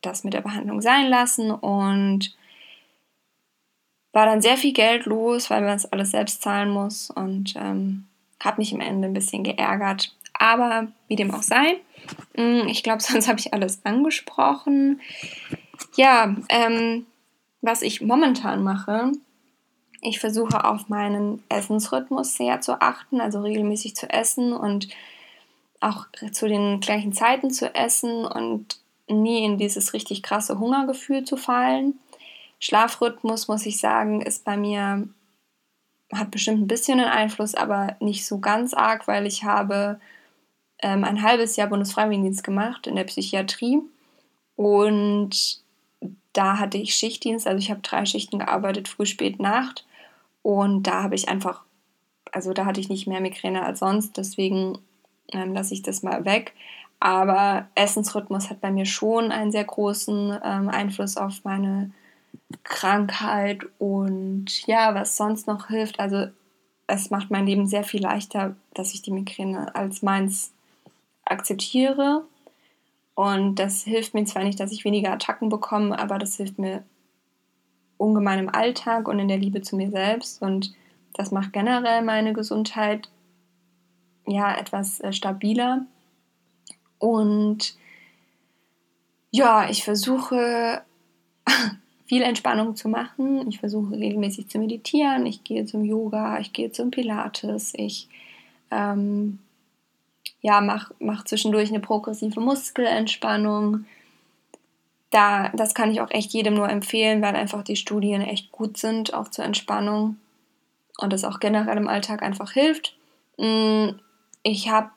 das 0.00 0.22
mit 0.22 0.32
der 0.32 0.42
Behandlung 0.42 0.80
sein 0.80 1.08
lassen 1.08 1.50
und 1.50 2.36
war 4.12 4.26
dann 4.26 4.42
sehr 4.42 4.56
viel 4.56 4.72
Geld 4.72 5.06
los, 5.06 5.50
weil 5.50 5.62
man 5.62 5.70
das 5.70 5.90
alles 5.90 6.12
selbst 6.12 6.40
zahlen 6.40 6.70
muss 6.70 7.10
und 7.10 7.54
ähm, 7.56 8.06
habe 8.38 8.60
mich 8.60 8.72
im 8.72 8.80
Ende 8.80 9.08
ein 9.08 9.14
bisschen 9.14 9.42
geärgert. 9.42 10.14
Aber 10.44 10.88
wie 11.08 11.16
dem 11.16 11.30
auch 11.32 11.42
sei, 11.42 11.80
mm, 12.36 12.68
ich 12.68 12.82
glaube, 12.82 13.00
sonst 13.02 13.28
habe 13.28 13.38
ich 13.38 13.54
alles 13.54 13.80
angesprochen. 13.86 15.00
Ja, 15.96 16.36
ähm, 16.50 17.06
was 17.62 17.80
ich 17.80 18.02
momentan 18.02 18.62
mache, 18.62 19.12
ich 20.02 20.20
versuche 20.20 20.66
auf 20.66 20.90
meinen 20.90 21.42
Essensrhythmus 21.48 22.36
sehr 22.36 22.60
zu 22.60 22.82
achten, 22.82 23.22
also 23.22 23.40
regelmäßig 23.40 23.96
zu 23.96 24.10
essen 24.10 24.52
und 24.52 24.88
auch 25.80 26.04
zu 26.32 26.46
den 26.46 26.80
gleichen 26.80 27.14
Zeiten 27.14 27.50
zu 27.50 27.74
essen 27.74 28.26
und 28.26 28.80
nie 29.08 29.46
in 29.46 29.56
dieses 29.56 29.94
richtig 29.94 30.22
krasse 30.22 30.58
Hungergefühl 30.58 31.24
zu 31.24 31.38
fallen. 31.38 31.98
Schlafrhythmus, 32.60 33.48
muss 33.48 33.64
ich 33.64 33.78
sagen, 33.78 34.20
ist 34.20 34.44
bei 34.44 34.58
mir, 34.58 35.08
hat 36.12 36.30
bestimmt 36.30 36.60
ein 36.60 36.68
bisschen 36.68 37.00
einen 37.00 37.08
Einfluss, 37.08 37.54
aber 37.54 37.96
nicht 38.00 38.26
so 38.26 38.40
ganz 38.40 38.74
arg, 38.74 39.08
weil 39.08 39.26
ich 39.26 39.44
habe 39.44 39.98
ähm, 40.84 41.02
ein 41.02 41.22
halbes 41.22 41.56
Jahr 41.56 41.68
Bundesfreiwilligendienst 41.68 42.44
gemacht 42.44 42.86
in 42.86 42.94
der 42.94 43.04
Psychiatrie 43.04 43.80
und 44.54 45.64
da 46.34 46.58
hatte 46.58 46.76
ich 46.76 46.94
Schichtdienst, 46.94 47.46
also 47.46 47.58
ich 47.58 47.70
habe 47.70 47.80
drei 47.80 48.04
Schichten 48.04 48.38
gearbeitet, 48.38 48.88
früh, 48.88 49.06
spät, 49.06 49.40
Nacht. 49.40 49.86
Und 50.42 50.82
da 50.82 51.02
habe 51.04 51.14
ich 51.14 51.28
einfach, 51.28 51.62
also 52.32 52.52
da 52.52 52.66
hatte 52.66 52.80
ich 52.80 52.90
nicht 52.90 53.06
mehr 53.06 53.20
Migräne 53.20 53.64
als 53.64 53.78
sonst, 53.78 54.18
deswegen 54.18 54.78
ähm, 55.32 55.54
lasse 55.54 55.72
ich 55.72 55.82
das 55.82 56.02
mal 56.02 56.26
weg. 56.26 56.52
Aber 57.00 57.68
Essensrhythmus 57.74 58.50
hat 58.50 58.60
bei 58.60 58.70
mir 58.70 58.84
schon 58.84 59.32
einen 59.32 59.52
sehr 59.52 59.64
großen 59.64 60.38
ähm, 60.44 60.68
Einfluss 60.68 61.16
auf 61.16 61.44
meine 61.44 61.92
Krankheit 62.62 63.64
und 63.78 64.66
ja, 64.66 64.94
was 64.94 65.16
sonst 65.16 65.46
noch 65.46 65.68
hilft. 65.68 65.98
Also 65.98 66.26
es 66.86 67.10
macht 67.10 67.30
mein 67.30 67.46
Leben 67.46 67.66
sehr 67.66 67.84
viel 67.84 68.02
leichter, 68.02 68.56
dass 68.74 68.92
ich 68.92 69.02
die 69.02 69.12
Migräne 69.12 69.74
als 69.74 70.02
meins 70.02 70.52
akzeptiere 71.24 72.24
und 73.14 73.56
das 73.56 73.84
hilft 73.84 74.14
mir 74.14 74.24
zwar 74.24 74.44
nicht, 74.44 74.58
dass 74.58 74.72
ich 74.72 74.84
weniger 74.84 75.12
Attacken 75.12 75.48
bekomme, 75.48 75.98
aber 75.98 76.18
das 76.18 76.36
hilft 76.36 76.58
mir 76.58 76.84
ungemein 77.96 78.40
im 78.40 78.48
Alltag 78.48 79.08
und 79.08 79.18
in 79.18 79.28
der 79.28 79.38
Liebe 79.38 79.62
zu 79.62 79.76
mir 79.76 79.90
selbst. 79.90 80.42
Und 80.42 80.74
das 81.14 81.30
macht 81.30 81.52
generell 81.52 82.02
meine 82.02 82.32
Gesundheit 82.32 83.08
ja 84.26 84.56
etwas 84.56 85.00
äh, 85.00 85.12
stabiler. 85.12 85.86
Und 86.98 87.76
ja, 89.30 89.68
ich 89.70 89.84
versuche 89.84 90.82
viel 92.06 92.22
Entspannung 92.22 92.74
zu 92.74 92.88
machen. 92.88 93.48
Ich 93.48 93.60
versuche 93.60 93.96
regelmäßig 93.96 94.48
zu 94.48 94.58
meditieren. 94.58 95.24
Ich 95.26 95.44
gehe 95.44 95.66
zum 95.66 95.84
Yoga, 95.84 96.40
ich 96.40 96.52
gehe 96.52 96.72
zum 96.72 96.90
Pilates, 96.90 97.74
ich 97.76 98.08
ähm, 98.72 99.38
ja, 100.44 100.60
mach, 100.60 100.90
mach 100.98 101.24
zwischendurch 101.24 101.70
eine 101.70 101.80
progressive 101.80 102.38
Muskelentspannung. 102.38 103.86
Da, 105.08 105.48
das 105.54 105.72
kann 105.72 105.90
ich 105.90 106.02
auch 106.02 106.10
echt 106.10 106.34
jedem 106.34 106.52
nur 106.52 106.68
empfehlen, 106.68 107.22
weil 107.22 107.34
einfach 107.34 107.62
die 107.62 107.76
Studien 107.76 108.20
echt 108.20 108.52
gut 108.52 108.76
sind, 108.76 109.14
auch 109.14 109.28
zur 109.28 109.46
Entspannung 109.46 110.18
und 110.98 111.14
es 111.14 111.24
auch 111.24 111.40
generell 111.40 111.78
im 111.78 111.88
Alltag 111.88 112.22
einfach 112.22 112.52
hilft. 112.52 112.94
Mm, 113.38 113.92
ich 114.42 114.68
habe 114.68 114.90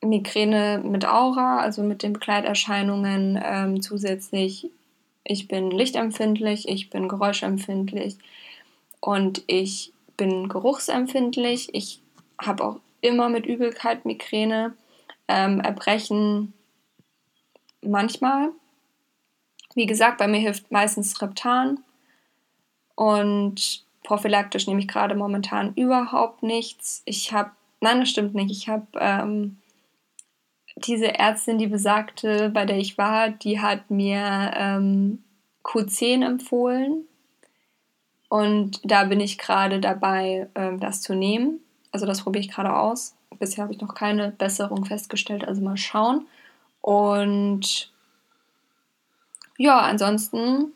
Migräne 0.00 0.80
mit 0.82 1.06
Aura, 1.06 1.58
also 1.58 1.82
mit 1.82 2.02
den 2.02 2.14
Begleiterscheinungen 2.14 3.38
ähm, 3.44 3.82
zusätzlich. 3.82 4.70
Ich 5.24 5.46
bin 5.46 5.72
lichtempfindlich, 5.72 6.68
ich 6.70 6.88
bin 6.88 7.08
geräuschempfindlich 7.08 8.16
und 9.00 9.42
ich 9.46 9.92
bin 10.16 10.48
geruchsempfindlich. 10.48 11.74
Ich 11.74 12.00
habe 12.40 12.64
auch 12.64 12.80
immer 13.04 13.28
mit 13.28 13.46
Übelkeit, 13.46 14.04
Migräne, 14.04 14.74
ähm, 15.28 15.60
Erbrechen 15.60 16.54
manchmal. 17.82 18.50
Wie 19.74 19.86
gesagt, 19.86 20.18
bei 20.18 20.26
mir 20.28 20.40
hilft 20.40 20.70
meistens 20.70 21.20
Reptan 21.20 21.80
und 22.94 23.84
prophylaktisch 24.02 24.66
nehme 24.66 24.80
ich 24.80 24.88
gerade 24.88 25.14
momentan 25.14 25.74
überhaupt 25.74 26.42
nichts. 26.42 27.02
Ich 27.04 27.32
habe, 27.32 27.50
nein, 27.80 28.00
das 28.00 28.10
stimmt 28.10 28.34
nicht. 28.34 28.50
Ich 28.50 28.68
habe 28.68 28.86
ähm, 28.98 29.58
diese 30.76 31.14
Ärztin, 31.14 31.58
die 31.58 31.66
besagte, 31.66 32.50
bei 32.50 32.64
der 32.64 32.78
ich 32.78 32.96
war, 32.96 33.30
die 33.30 33.60
hat 33.60 33.90
mir 33.90 34.52
ähm, 34.56 35.24
Q10 35.62 36.24
empfohlen. 36.24 37.06
Und 38.28 38.80
da 38.84 39.04
bin 39.04 39.20
ich 39.20 39.38
gerade 39.38 39.80
dabei, 39.80 40.48
ähm, 40.54 40.80
das 40.80 41.00
zu 41.00 41.14
nehmen. 41.14 41.63
Also 41.94 42.06
das 42.06 42.22
probiere 42.22 42.44
ich 42.44 42.50
gerade 42.50 42.74
aus. 42.74 43.14
Bisher 43.38 43.62
habe 43.62 43.72
ich 43.72 43.80
noch 43.80 43.94
keine 43.94 44.32
Besserung 44.32 44.84
festgestellt, 44.84 45.46
also 45.46 45.62
mal 45.62 45.76
schauen. 45.76 46.26
Und 46.80 47.92
ja, 49.58 49.78
ansonsten 49.78 50.72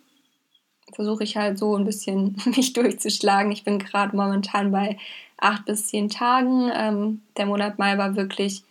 versuche 0.94 1.24
ich 1.24 1.36
halt 1.36 1.58
so 1.58 1.76
ein 1.76 1.84
bisschen 1.84 2.40
mich 2.56 2.72
durchzuschlagen. 2.72 3.50
Ich 3.50 3.64
bin 3.64 3.80
gerade 3.80 4.16
momentan 4.16 4.70
bei 4.70 4.96
acht 5.38 5.64
bis 5.64 5.88
zehn 5.88 6.08
Tagen. 6.08 6.70
Ähm, 6.72 7.22
der 7.36 7.46
Monat 7.46 7.80
Mai 7.80 7.98
war 7.98 8.14
wirklich 8.14 8.62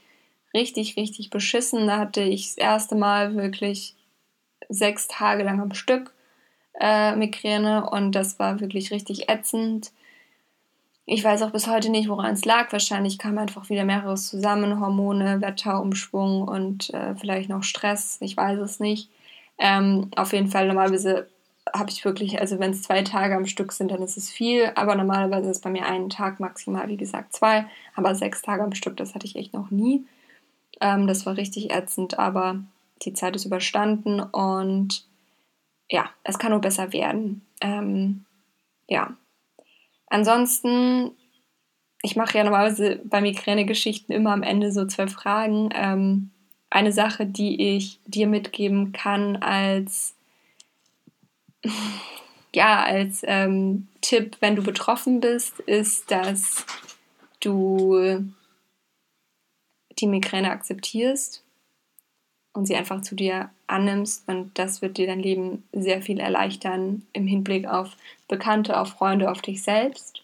richtig, 0.54 0.96
richtig 0.96 1.30
beschissen. 1.30 1.86
Da 1.86 1.98
hatte 1.98 2.22
ich 2.22 2.48
das 2.48 2.58
erste 2.58 2.96
Mal 2.96 3.36
wirklich 3.36 3.94
sechs 4.70 5.10
Tage 5.10 5.44
lang 5.44 5.60
am 5.60 5.74
Stück 5.74 6.14
äh, 6.80 7.14
Migräne 7.14 7.90
und 7.90 8.14
das 8.14 8.40
war 8.40 8.62
wirklich 8.62 8.92
richtig 8.92 9.28
ätzend. 9.28 9.92
Ich 11.10 11.24
weiß 11.24 11.42
auch 11.44 11.52
bis 11.52 11.68
heute 11.68 11.90
nicht, 11.90 12.10
woran 12.10 12.34
es 12.34 12.44
lag. 12.44 12.70
Wahrscheinlich 12.74 13.18
kam 13.18 13.38
einfach 13.38 13.70
wieder 13.70 13.86
mehreres 13.86 14.28
zusammen, 14.28 14.82
Hormone, 14.82 15.40
Wetterumschwung 15.40 16.42
und 16.42 16.94
äh, 16.94 17.16
vielleicht 17.16 17.48
noch 17.48 17.64
Stress. 17.64 18.18
Ich 18.20 18.36
weiß 18.36 18.60
es 18.60 18.82
nicht. 18.82 19.10
Ähm, 19.58 20.12
auf 20.18 20.34
jeden 20.34 20.50
Fall, 20.50 20.68
normalerweise 20.68 21.30
habe 21.74 21.90
ich 21.92 22.04
wirklich, 22.04 22.42
also 22.42 22.60
wenn 22.60 22.72
es 22.72 22.82
zwei 22.82 23.04
Tage 23.04 23.38
am 23.38 23.46
Stück 23.46 23.72
sind, 23.72 23.90
dann 23.90 24.02
ist 24.02 24.18
es 24.18 24.30
viel. 24.30 24.70
Aber 24.76 24.96
normalerweise 24.96 25.50
ist 25.50 25.64
bei 25.64 25.70
mir 25.70 25.86
einen 25.86 26.10
Tag 26.10 26.42
maximal, 26.42 26.90
wie 26.90 26.98
gesagt, 26.98 27.32
zwei. 27.32 27.68
Aber 27.96 28.14
sechs 28.14 28.42
Tage 28.42 28.64
am 28.64 28.76
Stück, 28.76 28.98
das 28.98 29.16
hatte 29.16 29.26
ich 29.26 29.38
echt 29.38 29.54
noch 29.54 29.72
nie. 29.72 30.06
Ähm, 30.82 31.08
das 31.08 31.26
war 31.26 31.38
richtig 31.38 31.72
ätzend, 31.72 32.20
aber 32.20 32.62
die 33.04 33.14
Zeit 33.14 33.34
ist 33.38 33.46
überstanden 33.46 34.20
und 34.20 35.06
ja, 35.90 36.10
es 36.26 36.38
kann 36.38 36.52
nur 36.52 36.60
besser 36.60 36.92
werden. 36.92 37.46
Ähm, 37.62 38.26
ja, 38.90 39.16
Ansonsten, 40.08 41.12
ich 42.02 42.16
mache 42.16 42.38
ja 42.38 42.44
normalerweise 42.44 43.02
bei 43.04 43.22
Migräne-Geschichten 43.22 44.12
immer 44.12 44.32
am 44.32 44.44
Ende 44.44 44.72
so 44.72 44.86
zwei 44.86 45.08
Fragen. 45.08 45.70
Ähm, 45.74 46.32
eine 46.70 46.92
Sache, 46.92 47.26
die 47.26 47.76
ich 47.76 48.00
dir 48.06 48.28
mitgeben 48.28 48.92
kann 48.92 49.38
als, 49.38 50.16
ja, 52.54 52.84
als 52.84 53.22
ähm, 53.26 53.88
Tipp, 54.02 54.38
wenn 54.40 54.56
du 54.56 54.64
betroffen 54.64 55.20
bist, 55.20 55.60
ist, 55.62 56.12
dass 56.12 56.66
du 57.40 58.24
die 60.00 60.08
Migräne 60.08 60.52
akzeptierst 60.52 61.44
und 62.54 62.66
sie 62.66 62.76
einfach 62.76 63.02
zu 63.02 63.16
dir 63.16 63.50
annimmst 63.68 64.28
und 64.28 64.58
das 64.58 64.82
wird 64.82 64.98
dir 64.98 65.08
dein 65.08 65.20
Leben 65.20 65.64
sehr 65.72 66.02
viel 66.02 66.20
erleichtern 66.20 67.06
im 67.14 67.28
Hinblick 67.28 67.68
auf 67.68 67.96
Bekannte, 68.28 68.80
auf 68.80 68.90
Freunde, 68.90 69.32
auf 69.32 69.42
dich 69.42 69.64
selbst. 69.64 70.24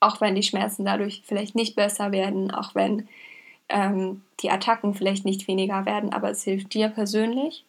Auch 0.00 0.20
wenn 0.20 0.34
die 0.34 0.42
Schmerzen 0.42 0.84
dadurch 0.84 1.22
vielleicht 1.24 1.54
nicht 1.54 1.74
besser 1.74 2.12
werden, 2.12 2.50
auch 2.50 2.74
wenn 2.74 3.08
ähm, 3.68 4.22
die 4.40 4.50
Attacken 4.50 4.94
vielleicht 4.94 5.24
nicht 5.24 5.48
weniger 5.48 5.86
werden, 5.86 6.12
aber 6.12 6.30
es 6.30 6.42
hilft 6.44 6.74
dir 6.74 6.88
persönlich. 6.88 7.64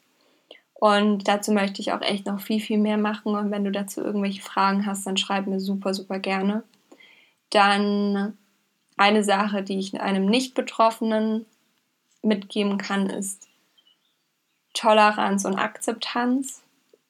Und 0.79 1.27
dazu 1.27 1.51
möchte 1.51 1.81
ich 1.81 1.91
auch 1.91 2.01
echt 2.01 2.27
noch 2.27 2.39
viel, 2.39 2.59
viel 2.59 2.77
mehr 2.77 2.97
machen. 2.97 3.35
Und 3.35 3.49
wenn 3.49 3.63
du 3.63 3.71
dazu 3.71 4.01
irgendwelche 4.01 4.43
Fragen 4.43 4.85
hast, 4.85 5.07
dann 5.07 5.17
schreib 5.17 5.47
mir 5.47 5.59
super, 5.59 5.93
super 5.93 6.19
gerne. 6.19 6.63
Dann 7.49 8.37
eine 8.95 9.23
Sache, 9.23 9.63
die 9.63 9.79
ich 9.79 9.99
einem 9.99 10.25
Nicht-Betroffenen 10.25 11.45
mitgeben 12.21 12.77
kann, 12.77 13.09
ist 13.09 13.47
Toleranz 14.73 15.45
und 15.45 15.57
Akzeptanz. 15.57 16.61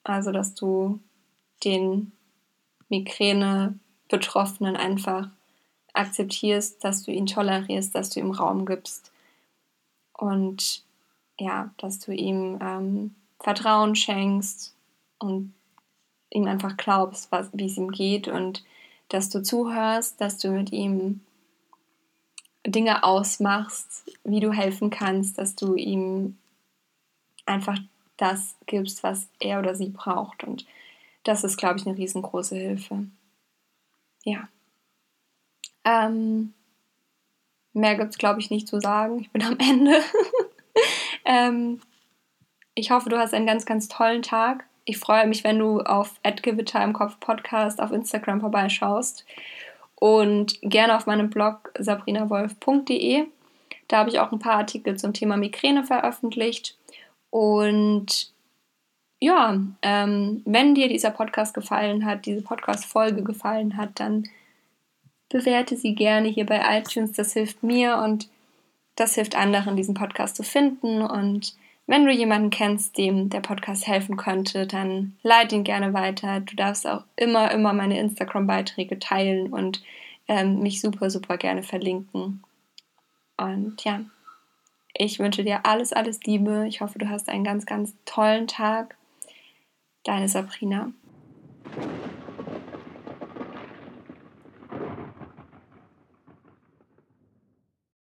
Also, 0.03 0.31
dass 0.31 0.55
du 0.55 0.99
den 1.63 2.11
Migräne-Betroffenen 2.89 4.75
einfach 4.75 5.29
akzeptierst, 5.93 6.83
dass 6.83 7.03
du 7.03 7.11
ihn 7.11 7.25
tolerierst, 7.25 7.95
dass 7.95 8.09
du 8.09 8.19
ihm 8.19 8.31
Raum 8.31 8.65
gibst 8.65 9.11
und 10.13 10.83
ja, 11.39 11.71
dass 11.77 11.99
du 11.99 12.11
ihm 12.11 12.59
ähm, 12.61 13.15
Vertrauen 13.39 13.95
schenkst 13.95 14.73
und 15.19 15.53
ihm 16.29 16.47
einfach 16.47 16.77
glaubst, 16.77 17.29
wie 17.53 17.65
es 17.65 17.77
ihm 17.77 17.91
geht 17.91 18.27
und 18.27 18.63
dass 19.09 19.29
du 19.29 19.41
zuhörst, 19.41 20.19
dass 20.19 20.37
du 20.37 20.49
mit 20.49 20.71
ihm 20.71 21.21
Dinge 22.65 23.03
ausmachst, 23.03 24.11
wie 24.23 24.41
du 24.41 24.51
helfen 24.51 24.89
kannst, 24.89 25.37
dass 25.37 25.55
du 25.55 25.75
ihm 25.75 26.37
einfach 27.45 27.77
das 28.17 28.55
gibst, 28.65 29.03
was 29.03 29.29
er 29.39 29.59
oder 29.59 29.75
sie 29.75 29.89
braucht. 29.89 30.43
Und 30.43 30.65
das 31.27 31.43
ist, 31.43 31.57
glaube 31.57 31.79
ich, 31.79 31.85
eine 31.85 31.97
riesengroße 31.97 32.55
Hilfe. 32.55 33.05
Ja. 34.23 34.47
Ähm, 35.83 36.53
mehr 37.73 37.95
gibt 37.95 38.11
es, 38.11 38.17
glaube 38.17 38.39
ich, 38.39 38.49
nicht 38.49 38.67
zu 38.67 38.79
sagen. 38.79 39.19
Ich 39.19 39.31
bin 39.31 39.43
am 39.43 39.57
Ende. 39.59 40.01
ähm, 41.25 41.81
ich 42.75 42.91
hoffe, 42.91 43.09
du 43.09 43.17
hast 43.17 43.33
einen 43.33 43.47
ganz, 43.47 43.65
ganz 43.65 43.87
tollen 43.87 44.21
Tag. 44.21 44.65
Ich 44.85 44.97
freue 44.97 45.27
mich, 45.27 45.43
wenn 45.43 45.59
du 45.59 45.81
auf 45.81 46.19
Gewitter 46.41 46.83
im 46.83 46.93
Kopf 46.93 47.19
Podcast 47.19 47.81
auf 47.81 47.91
Instagram 47.91 48.39
vorbeischaust 48.39 49.25
und 49.95 50.59
gerne 50.61 50.95
auf 50.95 51.07
meinem 51.07 51.29
Blog 51.29 51.73
sabrinawolf.de. 51.77 53.25
Da 53.87 53.97
habe 53.97 54.09
ich 54.09 54.19
auch 54.19 54.31
ein 54.31 54.39
paar 54.39 54.57
Artikel 54.57 54.97
zum 54.97 55.13
Thema 55.13 55.37
Migräne 55.37 55.83
veröffentlicht. 55.83 56.77
Und 57.29 58.31
ja, 59.19 59.59
ähm, 59.81 60.41
wenn 60.45 60.75
dir 60.75 60.89
dieser 60.89 61.11
Podcast 61.11 61.53
gefallen 61.53 62.05
hat, 62.05 62.25
diese 62.25 62.41
Podcast-Folge 62.41 63.23
gefallen 63.23 63.77
hat, 63.77 63.99
dann 63.99 64.29
bewerte 65.29 65.75
sie 65.75 65.95
gerne 65.95 66.27
hier 66.27 66.45
bei 66.45 66.61
iTunes. 66.79 67.13
Das 67.13 67.33
hilft 67.33 67.63
mir 67.63 67.97
und 67.97 68.29
das 68.95 69.15
hilft 69.15 69.35
anderen, 69.35 69.75
diesen 69.75 69.95
Podcast 69.95 70.35
zu 70.35 70.43
finden. 70.43 71.01
Und 71.01 71.55
wenn 71.87 72.05
du 72.05 72.11
jemanden 72.11 72.49
kennst, 72.49 72.97
dem 72.97 73.29
der 73.29 73.41
Podcast 73.41 73.87
helfen 73.87 74.17
könnte, 74.17 74.67
dann 74.67 75.17
leite 75.23 75.55
ihn 75.55 75.63
gerne 75.63 75.93
weiter. 75.93 76.41
Du 76.41 76.55
darfst 76.55 76.85
auch 76.85 77.03
immer, 77.15 77.51
immer 77.51 77.73
meine 77.73 77.99
Instagram-Beiträge 77.99 78.99
teilen 78.99 79.51
und 79.51 79.81
ähm, 80.27 80.59
mich 80.59 80.81
super, 80.81 81.09
super 81.09 81.37
gerne 81.37 81.63
verlinken. 81.63 82.43
Und 83.37 83.83
ja, 83.83 84.01
ich 84.93 85.19
wünsche 85.19 85.43
dir 85.43 85.65
alles, 85.65 85.93
alles 85.93 86.21
Liebe. 86.23 86.65
Ich 86.67 86.81
hoffe, 86.81 86.99
du 86.99 87.09
hast 87.09 87.29
einen 87.29 87.43
ganz, 87.43 87.65
ganz 87.65 87.93
tollen 88.05 88.47
Tag. 88.47 88.96
Deine 90.07 90.29
Sabrina. 90.29 90.93